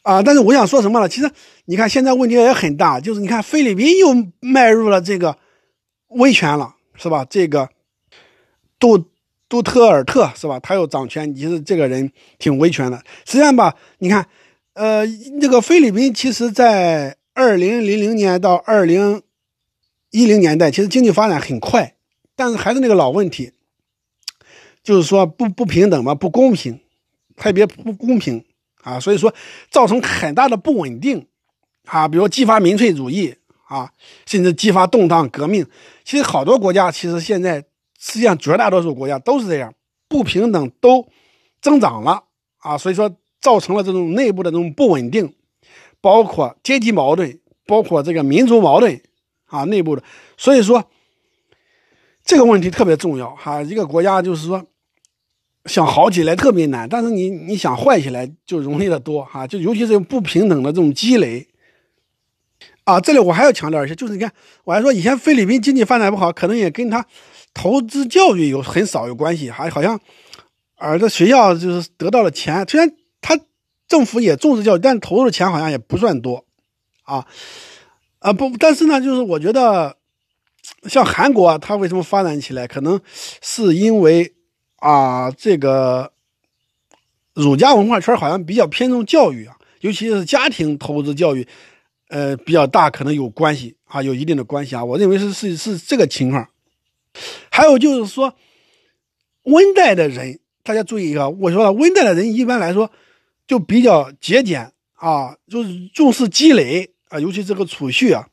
[0.02, 0.22] 啊。
[0.22, 1.08] 但是我想说什么呢？
[1.08, 1.32] 其实
[1.66, 4.10] 你看现在问题也很大，就是你看菲律宾又
[4.40, 5.38] 迈入了这个
[6.10, 7.26] 威权了，是吧？
[7.30, 7.70] 这个
[8.78, 9.06] 杜
[9.48, 10.60] 杜特尔特是吧？
[10.60, 12.98] 他又掌权，其实这个人挺威权的。
[13.26, 14.28] 实际上吧，你看
[14.74, 15.06] 呃，
[15.40, 19.22] 那个菲律宾其实，在二零零零年到二零
[20.12, 21.96] 一零年代，其实经济发展很快，
[22.36, 23.52] 但是还是那个老问题，
[24.82, 26.80] 就是说不不平等嘛，不公平，
[27.42, 28.46] 特别不公平
[28.84, 29.34] 啊，所以说
[29.70, 31.26] 造成很大的不稳定
[31.86, 33.36] 啊，比如激发民粹主义
[33.68, 33.92] 啊，
[34.26, 35.66] 甚至激发动荡革命。
[36.06, 37.66] 其实好多国家，其实现在
[38.00, 39.74] 世界上绝大多数国家都是这样，
[40.08, 41.08] 不平等都
[41.62, 42.24] 增长了
[42.60, 43.12] 啊，所以说。
[43.42, 45.34] 造成了这种内部的这种不稳定，
[46.00, 49.02] 包括阶级矛盾，包括这个民族矛盾
[49.48, 50.04] 啊，内部的。
[50.38, 50.88] 所以说，
[52.24, 53.64] 这个问题特别重要哈。
[53.64, 54.64] 一个国家就是说，
[55.66, 59.46] 想好起来特别难，但是你你想坏起来就容易的多哈。
[59.46, 61.48] 就尤其是不平等的这种积累
[62.84, 63.00] 啊。
[63.00, 64.32] 这里我还要强调一下，就是你看，
[64.64, 67.06] 我还说以前菲律宾经济发展不好，可能也跟他
[67.54, 70.00] 投资教育有很少有关系，还好像
[70.76, 72.92] 儿子学校就是得到了钱，虽然。
[73.24, 73.40] 他
[73.88, 76.44] 政府也重视教育，但投入的钱好像也不算多，
[77.04, 77.28] 啊，
[78.18, 79.98] 啊不，但是呢，就是我觉得，
[80.90, 83.00] 像韩国啊，它为什么发展起来，可能
[83.44, 84.34] 是因为
[84.82, 86.12] 啊，这个
[87.34, 91.48] 儒家文化圈好像比较偏重教育啊，尤其是家庭投资教育，
[92.10, 96.50] 呃，比较大，可能有关系啊，有一定的关系啊，我认为是是是这个情况。
[97.50, 98.36] 还有就是说，
[99.44, 102.92] 温带的人，大家注意一个，我说了，温带的人一般来说。
[103.48, 108.30] 就比较节俭啊，就是重视积累啊，尤其这个储蓄啊。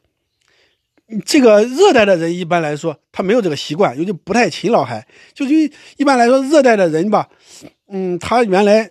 [1.25, 5.55] 这个热带的人一般来说，他没有这个习惯，尤其不太勤劳，还就是
[5.97, 7.29] 一般来说，热带的人吧，
[7.89, 8.91] 嗯，他原来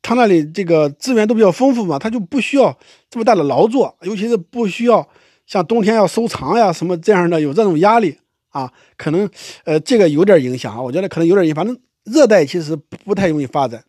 [0.00, 2.78] 他那里这个资源都比较丰富嘛，他就不需要
[3.10, 5.08] 这么大的劳作，尤其是不需要
[5.46, 8.18] 像冬天要收藏呀什么这样的有这种压力
[8.50, 9.28] 啊，可能
[9.64, 13.84] 呃这个有点影响啊，我觉得可能有点影响，反正热带其实不太容易发展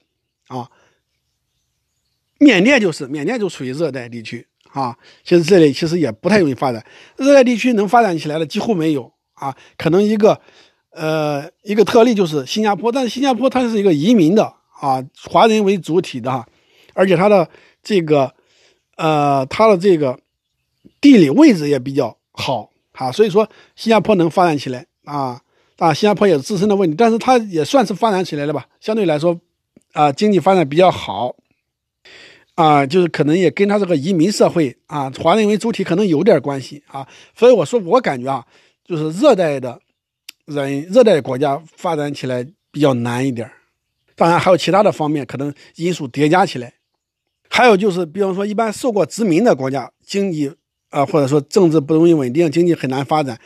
[0.48, 0.68] 啊。
[2.40, 6.86] 缅甸就是缅甸就属于热带地区啊，其实这里其实也不太容易发展。
[7.15, 10.39] 热带地区能发展起来的几乎没有啊，可能一个
[10.91, 16.47] 呃一个特例就是新加坡，但是新加坡它是一个移民的啊，华人为主体的哈，
[16.93, 17.49] 而且它的
[17.82, 18.34] 这个
[18.97, 20.20] 呃它的这个
[20.99, 25.41] 地理位置也比较好啊，所以说新加坡能发展起来啊，
[25.78, 29.39] 啊新加坡也有自身的问题，但是它也算是发展起来了吧，相对来说
[29.93, 31.36] 啊经济发展比较好。
[32.58, 38.43] 啊，就是可能也跟他这个移民社会啊，华人为主体可能有点关系啊，所以我说我感觉啊，
[38.84, 39.80] 就是热带的
[40.45, 43.47] 人，热带国家发展起来比较难一点
[44.16, 46.74] 当然还有其他的方面，可能因素叠加起来。
[47.47, 50.51] 还有就是，比方说一般受过殖民的国家，经济
[50.89, 53.39] 啊或者说政治不容易稳定，经济很难发展，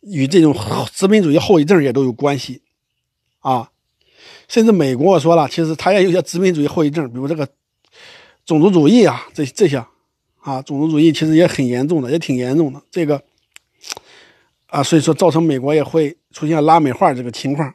[0.00, 0.52] 与这种
[0.92, 2.62] 殖民主义后遗症也都有关系
[3.38, 3.70] 啊。
[4.48, 7.48] 甚至美国我说了，其实它也有些殖民主义后遗症，比如这个。
[8.46, 9.84] 种族主义啊，这这些，
[10.38, 12.80] 啊，种族主义其实也很严重的，也挺严重的。
[12.92, 13.20] 这个，
[14.68, 17.74] 啊，所以说造成美国也会出现拉美化这个情况。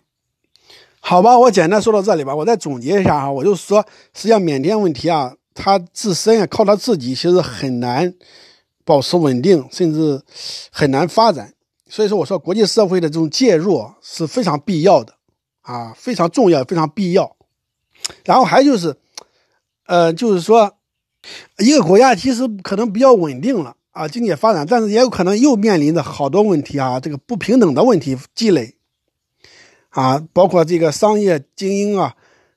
[1.02, 2.34] 好吧，我简单说到这里吧。
[2.34, 8.14] 我再总结一下哈，我就说，实际上缅甸问题啊，它自身啊靠它自己其实很难
[8.86, 10.22] 保持稳定，甚至
[10.72, 11.54] 很难发展。
[11.90, 15.16] 所以说，我说国际社会的这种介入是非常必要的
[15.64, 17.36] 啊，非常重要，非常必要。
[18.24, 18.96] 然后还就是。
[19.92, 20.78] 呃，就是说，
[21.58, 28.76] 一个国家其实可能比较稳定了啊，经济发展，但是也有可能又面临着好多问题啊，这个不平等的问题积累
[29.90, 32.16] 啊，包括这个商业精英啊，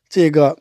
[0.09, 0.59] 这个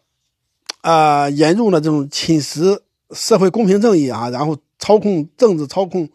[0.82, 2.80] 啊严重的这种侵蚀
[3.12, 6.10] 社会公平正义啊，然后操控政治，操控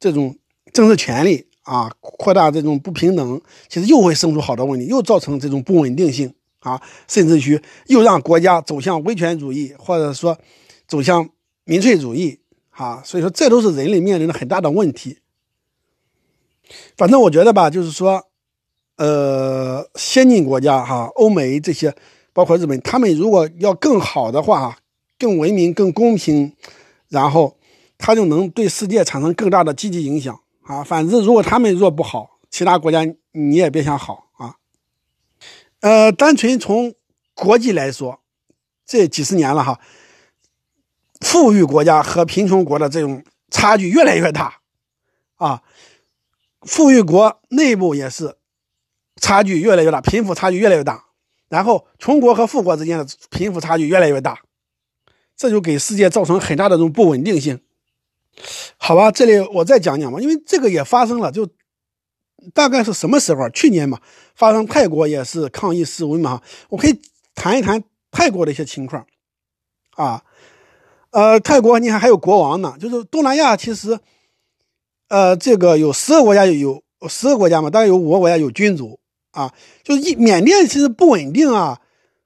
[0.00, 0.36] 这种
[0.72, 6.34] 政治权利啊，扩大这种不平等，其实又会生出好多问题，又造成这种不稳定性。
[6.60, 10.38] 啊，甚至于又让国家走向威权主义，或者说
[10.86, 11.28] 走向
[11.64, 12.40] 民粹主义，
[12.70, 15.18] 啊，所以说这都是人类面临的很大的问题。
[16.96, 18.28] 反正我觉得吧，就是说，
[18.96, 21.94] 呃，先进国家哈，欧美这些，
[22.32, 24.78] 包括日本，他们如果要更好的话，
[25.18, 26.54] 更文明、更公平，
[27.08, 27.56] 然后
[27.98, 30.84] 他就能对世界产生更大的积极影响啊。
[30.84, 34.54] 反正如果他们若不好，其他国家你也别想好啊。
[35.80, 36.94] 呃，单纯从
[37.34, 38.20] 国际来说，
[38.84, 39.80] 这几十年了哈，
[41.20, 44.60] 富裕国家和贫穷国的这种差距越来越大，
[45.36, 45.62] 啊，
[46.60, 48.36] 富裕国内部也是
[49.16, 51.06] 差距越来越大，贫富差距越来越大，
[51.48, 54.42] 然后穷国和富国之间的贫富差距越来越大，
[55.34, 57.58] 这就给世界造成很大的这种不稳定性。
[58.76, 61.48] 好吧，这里我再讲讲吧，因为这个也发生了，就。
[62.54, 63.48] 大概是什么时候？
[63.50, 63.98] 去年嘛，
[64.34, 66.40] 发生泰国也是抗议示威嘛。
[66.68, 67.00] 我可以
[67.34, 69.06] 谈一谈泰国的一些情况，
[69.96, 70.22] 啊
[71.10, 73.98] 呃，泰国你看还有国王呢，就是东南亚其实，
[75.08, 79.00] 呃，这个有十个国家有十个国家嘛，大概有五个国家有君主
[79.32, 81.80] 啊，就是一缅甸其实不稳定啊。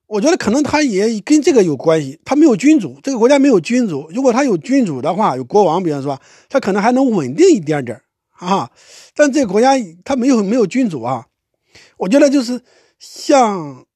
[0.07, 4.09] 我觉得可能他也跟这个有关系，他没有君主，这个国家没有君主。
[4.15, 8.01] 如果他有君主的话，有国王，比方说，他可能还能稳定一点点
[8.45, 8.71] 啊。
[9.15, 9.71] 但这个国家
[10.05, 11.27] 他没有没有君主啊。
[11.97, 12.63] 我觉得就是
[12.99, 13.87] 像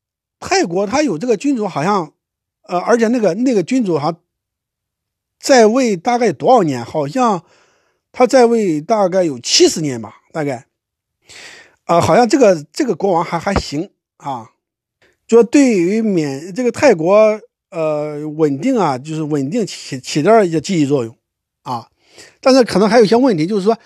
[0.40, 2.12] 泰国，他有这个君主，好像
[2.62, 4.14] 呃，而且那个那个君主哈
[5.38, 6.84] 在位大概多少年？
[6.84, 7.44] 好像
[8.12, 10.66] 他在位大概有七十年吧，大概
[11.84, 14.50] 啊，好像这个这个国王还还行啊。
[15.26, 17.14] 就对于缅这个泰国，
[17.70, 21.14] 呃，稳定啊，就是稳定起起点一些积极作用
[21.62, 21.88] 啊，
[22.40, 23.76] 但是可能还有一些问题，就是说，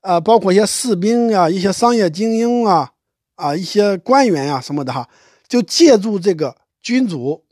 [0.00, 2.92] 呃，包括一些士兵啊、一些商业精英啊、
[3.34, 5.08] 啊一些官员呀什么的哈，
[5.48, 7.44] 就借助这个君主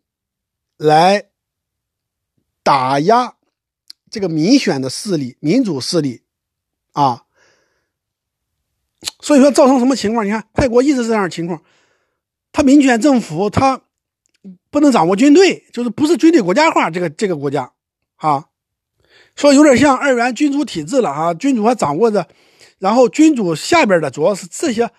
[0.76, 1.26] 来
[2.62, 3.34] 打压
[4.10, 6.22] 这个民选的势力、民主势力
[6.92, 7.24] 啊，
[9.20, 10.24] 所以说造成什么情况？
[10.24, 11.62] 你看泰国一直是这样的情况。
[12.52, 13.82] 他民选政府，他
[14.70, 17.72] 不能掌握军队，就是不是军队国家化这个这个国家，
[18.16, 18.48] 啊，
[19.36, 22.26] 说有点像二元君主体制了啊，君主还掌握着，
[22.78, 24.90] 然后君主下边的主要是这些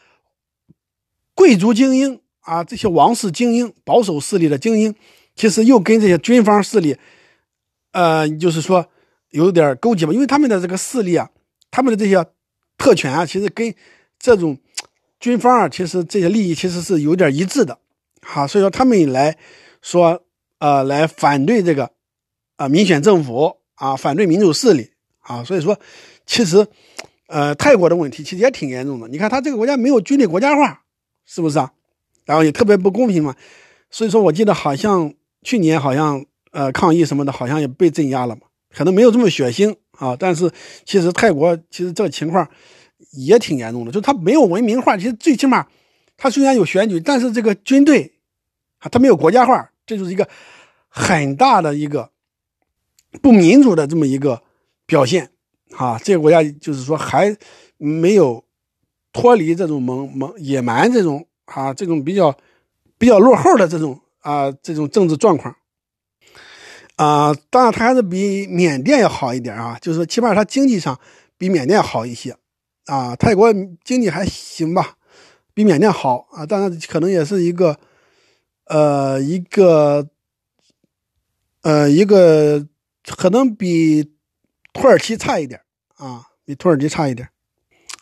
[1.34, 4.96] 贵族精英啊，这些王室精英、保守势力的精英，
[5.36, 6.96] 其实又跟这些军方势力，
[7.92, 8.88] 呃，就是说
[9.32, 11.30] 有点勾结吧，因为他们的这个势力啊，
[11.70, 12.26] 他们的这些
[12.78, 13.76] 特权啊，其实跟
[14.18, 14.58] 这种。
[15.20, 17.80] 军方啊，其实这些利益其实是有点一致的，
[18.36, 19.36] 啊，所以说他们来
[19.82, 20.24] 说，
[20.60, 21.90] 呃，来反对这个，
[22.58, 25.80] 啊，民选政府啊，反对民主势力啊，所以说，
[26.26, 26.68] 其实，
[27.28, 29.08] 呃，泰国的问题其实也挺严重的。
[29.08, 30.84] 你看他这个国家没有军队国家化，
[31.26, 31.72] 是不是啊？
[32.26, 33.36] 然后也特别不公平嘛。
[33.90, 38.42] 所以说我记得好像去年好像呃抗议什么的，好像也被镇压了嘛，
[38.76, 40.52] 可能没有这么血腥啊，但是
[40.86, 42.48] 其实泰国其实这个情况。
[43.12, 44.98] 也挺严重的，就他没有文明化。
[44.98, 45.68] 其实最起码，
[46.18, 48.12] 他虽然有选举，但是这个军队
[48.80, 50.28] 啊，他没有国家化，这就是一个
[50.90, 52.10] 很大的一个
[53.22, 54.42] 不民主的这么一个
[54.86, 55.32] 表现
[55.76, 56.00] 啊。
[56.04, 57.36] 这个国家就是说还
[57.78, 58.44] 没有
[59.12, 62.38] 脱离这种蒙蒙野蛮这种啊这种比较
[62.98, 65.56] 比较落后的这种啊这种政治状况
[66.96, 67.34] 啊。
[67.50, 71.00] 当然，他还是比缅甸要好一点啊，就是说起码他经济上
[71.38, 72.36] 比缅甸好一些。
[72.86, 73.54] 啊，泰国
[73.84, 74.96] 经济还行吧，
[75.54, 77.78] 比缅甸好啊，当然可能也是一个，
[78.64, 80.08] 呃，一个，
[81.64, 82.66] 呃，一个
[83.16, 84.04] 可能比
[84.74, 85.62] 土耳其差一点
[85.96, 87.30] 啊，比土耳其差一点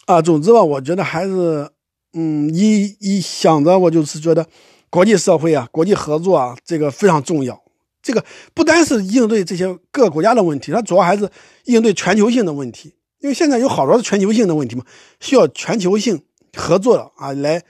[0.05, 0.21] 啊。
[0.21, 1.69] 总之吧，我觉得还是，
[2.13, 4.47] 嗯，一一想着我就是觉得
[4.89, 7.63] 国际社会啊，国际合作啊，这个非常重要。
[8.01, 11.29] 这个不单是应对这些各个国家的问题，它主要还是
[11.65, 12.93] 应对全球性的问题。
[13.19, 14.85] 因为现在有好多是全球性的问题嘛，
[15.19, 16.23] 需要全球性
[16.55, 17.63] 合作啊，来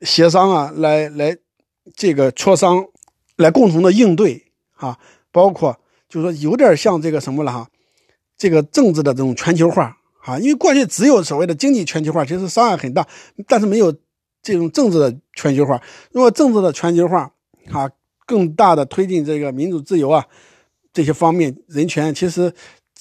[0.00, 1.36] 协商啊，来来
[1.94, 2.86] 这个磋商，
[3.36, 4.98] 来共同的应对啊，
[5.30, 5.78] 包括
[6.08, 7.68] 就是说有点像这个什么了哈，
[8.36, 13.06] 这个政治的这种全球化啊，因为过去只有所谓的经济全球化，其实伤害很大，
[13.46, 13.94] 但是没有
[14.42, 15.80] 这种政治的全球化。
[16.12, 17.32] 如果政治的全球化
[17.70, 17.90] 啊，
[18.26, 20.26] 更大的推进这个民主自由啊
[20.92, 22.52] 这些方面，人权其实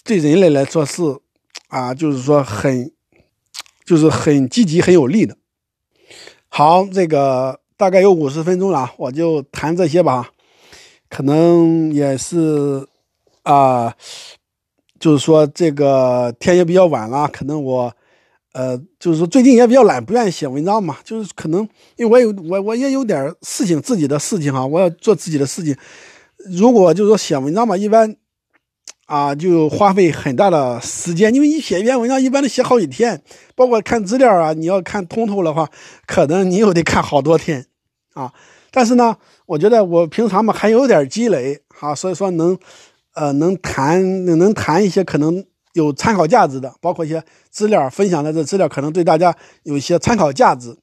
[0.03, 1.03] 对人类来说是。
[1.69, 2.93] 啊，就是说很，
[3.83, 5.35] 就是很积极、很有力的。
[6.47, 10.31] 好，这个大概有五十分钟了，我就谈这些吧。
[11.09, 12.87] 可能也是
[13.47, 13.93] 啊，
[14.99, 17.93] 就是说这个天也比较晚了，可能我
[18.53, 20.97] 呃，就是说最近也比较懒，不愿意写文章嘛。
[21.03, 21.61] 就是可能
[21.95, 25.75] 因为我有我我也有点事情，自己的事情哈，我要做自己的事情。
[26.49, 28.15] 如果就是说写文章嘛，一般。
[29.05, 33.23] 啊，就花费很大的时间，因为你写一篇文章一般都写好几天，
[33.55, 35.69] 包括看资料啊，你要看通透的话，
[36.05, 37.67] 可能你又得看好多天，
[38.15, 38.33] 啊。
[38.69, 42.59] 但是呢，我觉得我平常嘛还有点积累，啊，所以说能，
[43.17, 45.43] 呃，能谈能谈一些可能
[45.73, 50.77] 有参考价值的，包括一些资料分享的这资料，可能对大家有一些参考价值，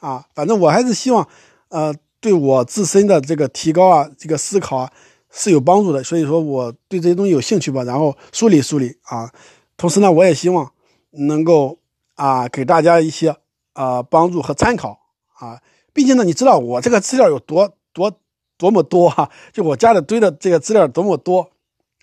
[0.00, 1.28] 啊，反正我还是希望，
[1.68, 4.90] 呃，对我自身的这个提高啊，这个思考啊。
[5.38, 9.30] 是有帮助的，所以说我对这些东西有兴趣吧，然后梳理梳理啊。
[9.76, 10.72] 同时呢，我也希望
[11.10, 11.78] 能够
[12.14, 13.36] 啊给大家一些
[13.74, 14.98] 啊帮助和参考
[15.34, 15.60] 啊。
[15.92, 18.10] 毕竟呢，你知道我这个资料有多多
[18.56, 21.50] 多么多哈，就我家里堆的这个资料多么多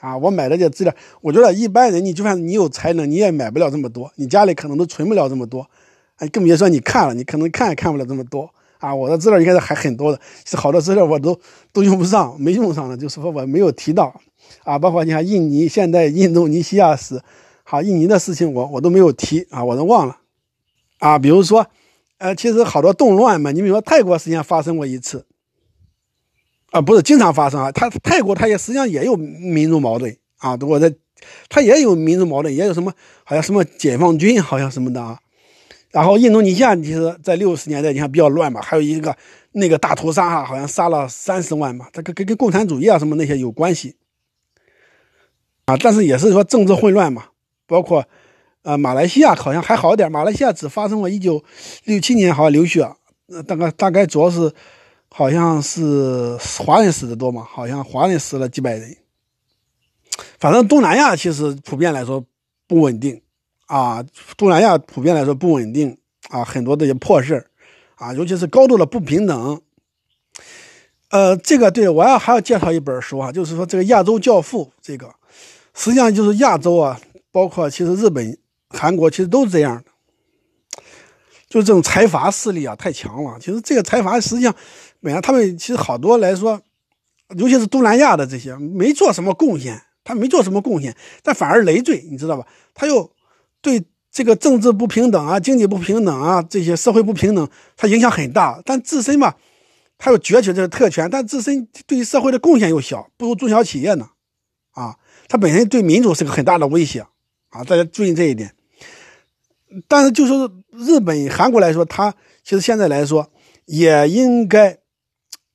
[0.03, 0.17] 啊。
[0.17, 5.65] 我买的这资料，我觉得一般人你就算你有才能，你也买不了这么多，你家里可能都存不了这么多，
[6.17, 8.49] 哎，更别说你看了，你可能看也看不了这么多。
[8.79, 11.39] 啊，我的资料应该是还很多的，是好多资料我都
[11.71, 14.13] 都用不上，没用上的，就是说我没有提到
[14.65, 17.21] 啊，包括你看印尼现在印度尼西亚史，
[17.63, 20.17] 好，印尼的事情我我都没有提啊，我都忘了
[20.99, 21.65] 啊，比如说，
[22.17, 25.25] 呃，其实好多动乱嘛，你比如说泰国事件发生过一次，
[26.73, 30.91] 啊，不是经常发生啊，他泰国他也实际上也有民族矛盾啊，我在，
[31.47, 32.91] 他也有民族矛盾，也有什么
[33.23, 35.19] 好像什么解放军好像什么的啊。
[35.91, 39.15] 然后印度尼西亚其实，在六十年代你看比较乱嘛，还有一个
[39.51, 43.95] 那个大屠杀哈，好像杀了三十万嘛，这个跟跟共产主义啊什么那些有关系
[45.65, 47.25] 啊，但是也是说政治混乱嘛，
[47.67, 48.03] 包括
[48.63, 51.43] 呃马来西亚好像还好点，马来西亚只发生过一九
[51.85, 52.81] 六七年好像流血，
[53.27, 54.51] 呃大概大概主要是
[55.15, 58.97] 好像是华人死的多嘛，好像华人死了几百人，
[60.39, 62.25] 反正东南亚其实普遍来说
[62.67, 63.21] 不稳定。
[63.67, 64.03] 啊，
[64.37, 65.95] 东南亚普遍来说不稳定
[66.29, 67.47] 啊，很多这些破事
[67.95, 69.61] 啊，尤其是高度的不平等。
[71.09, 75.13] 呃，这个对我要还要介绍一本书啊，就是说这个亚洲教父，这个
[75.75, 76.99] 实际上就是亚洲啊，
[77.31, 78.35] 包括其实日本、
[78.69, 79.91] 韩国其实都是这样的，
[81.47, 83.37] 就这种财阀势力啊太强了。
[83.39, 84.53] 其实这个财阀实际上
[85.03, 86.61] 本来他们其实好多来说，
[87.37, 92.47] 尤其是东南亚的这些没做什么贡献，他没做什么贡献，但反而累赘，你知道吧？
[92.73, 93.11] 他又。
[93.63, 93.81] 对
[94.11, 98.61] 这个政治不平等啊，经济不平等啊，这些社会不平等，他影响很大。
[98.65, 99.35] 但自身嘛，
[99.97, 104.09] 他又攫取这个特权，但自身对于社会的贡献又小，不如中小企业呢。
[104.71, 104.97] 啊，
[105.29, 107.05] 他本身对民主是个很大的威胁
[107.51, 108.53] 啊，大家注意这一点。
[109.87, 113.31] 但是就说日本、韩国来说，他其实现在来说
[113.67, 114.77] 也应该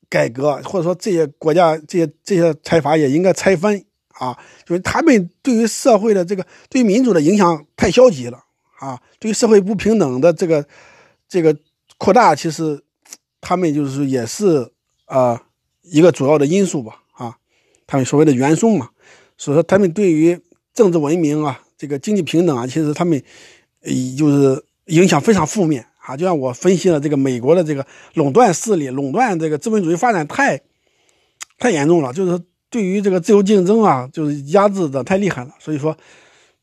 [0.09, 3.85] 改革，或者说这些国家、这些这些财阀也应该拆分。
[4.19, 8.37] 啊，就是他们对于社会的这个对民主的影响太消极了
[8.77, 10.67] 啊，对于社会不平等的这个
[11.29, 11.55] 这个
[11.97, 12.83] 扩大，其实
[13.39, 14.69] 他们就是也是
[15.05, 15.41] 啊
[15.83, 17.37] 一个主要的因素吧啊，
[17.87, 18.89] 他们所谓的元凶嘛，
[19.37, 20.37] 所以说他们对于
[20.73, 23.23] 政治文明啊，这个经济平等啊，其实他们
[24.17, 30.61] 就是影响非常负面啊，就像我分析了这个美国的这个垄断势力，垄断这个资本主义发展太
[31.57, 32.41] 太严重了，就是。
[32.71, 35.97] 对于这个自由竞争啊，就是压制的太厉害了，所以说，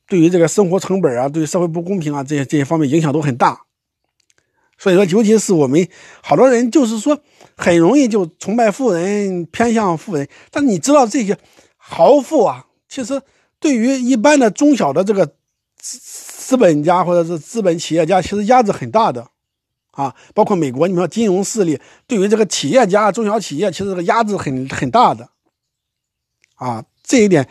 [0.06, 3.62] 对于这个生活成本啊，对社会不公平啊，这些这些方面影响都很大。
[4.78, 5.84] 所以说，尤其是我们
[6.22, 7.18] 好多人，就是说
[7.56, 10.28] 很容易就崇拜富人，偏向富人。
[10.52, 11.36] 但你知道这些
[11.76, 13.20] 豪富啊，其实
[13.58, 15.26] 对于一般的中小的这个
[15.76, 19.28] 资资本家或者是资本企业家，其实压制很大的
[19.96, 20.14] 啊。
[20.32, 25.28] 包括美国，你说金融势力对于这个企业家、中小企业，其实这个压制很很大的。
[26.54, 27.46] 啊，这一点，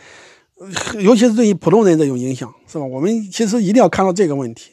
[1.00, 2.84] 尤其是对于普通人这种影响，是吧？
[2.84, 4.72] 我们其实一定要看到这个问题。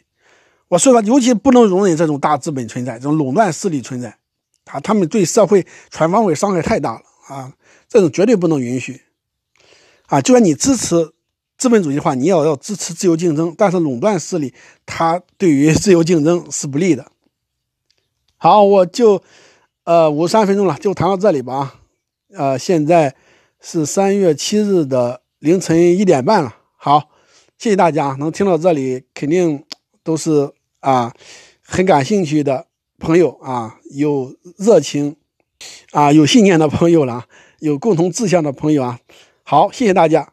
[0.70, 4.18] 我说了，尤其不能容忍这种大资本存在，这种垄断势力存在，
[4.72, 7.54] 啊，他们对社会全方位伤害太大了啊！
[7.88, 9.02] 这种绝对不能允许。
[10.08, 11.12] 啊，就算你支持
[11.60, 13.54] 资本主义的话，你也要要支持自由竞争。
[13.56, 14.52] 但是垄断势力，
[14.86, 17.12] 它对于自由竞争是不利的。
[18.44, 19.24] 好，我就
[19.86, 21.56] 呃五十三分钟了，就谈到这里吧。
[21.56, 21.76] 啊，
[22.36, 23.16] 呃，现在。
[23.66, 26.54] 是三月七日的凌晨一点半了。
[26.76, 27.10] 好，
[27.58, 29.64] 谢谢大家能听到这里，肯定
[30.04, 31.14] 都是啊
[31.62, 32.68] 很感兴趣的
[33.00, 35.16] 朋友啊，有热情
[35.94, 37.24] 啊有信念的朋友了，
[37.60, 39.00] 有共同志向的朋友啊。
[39.44, 40.33] 好，谢谢大家。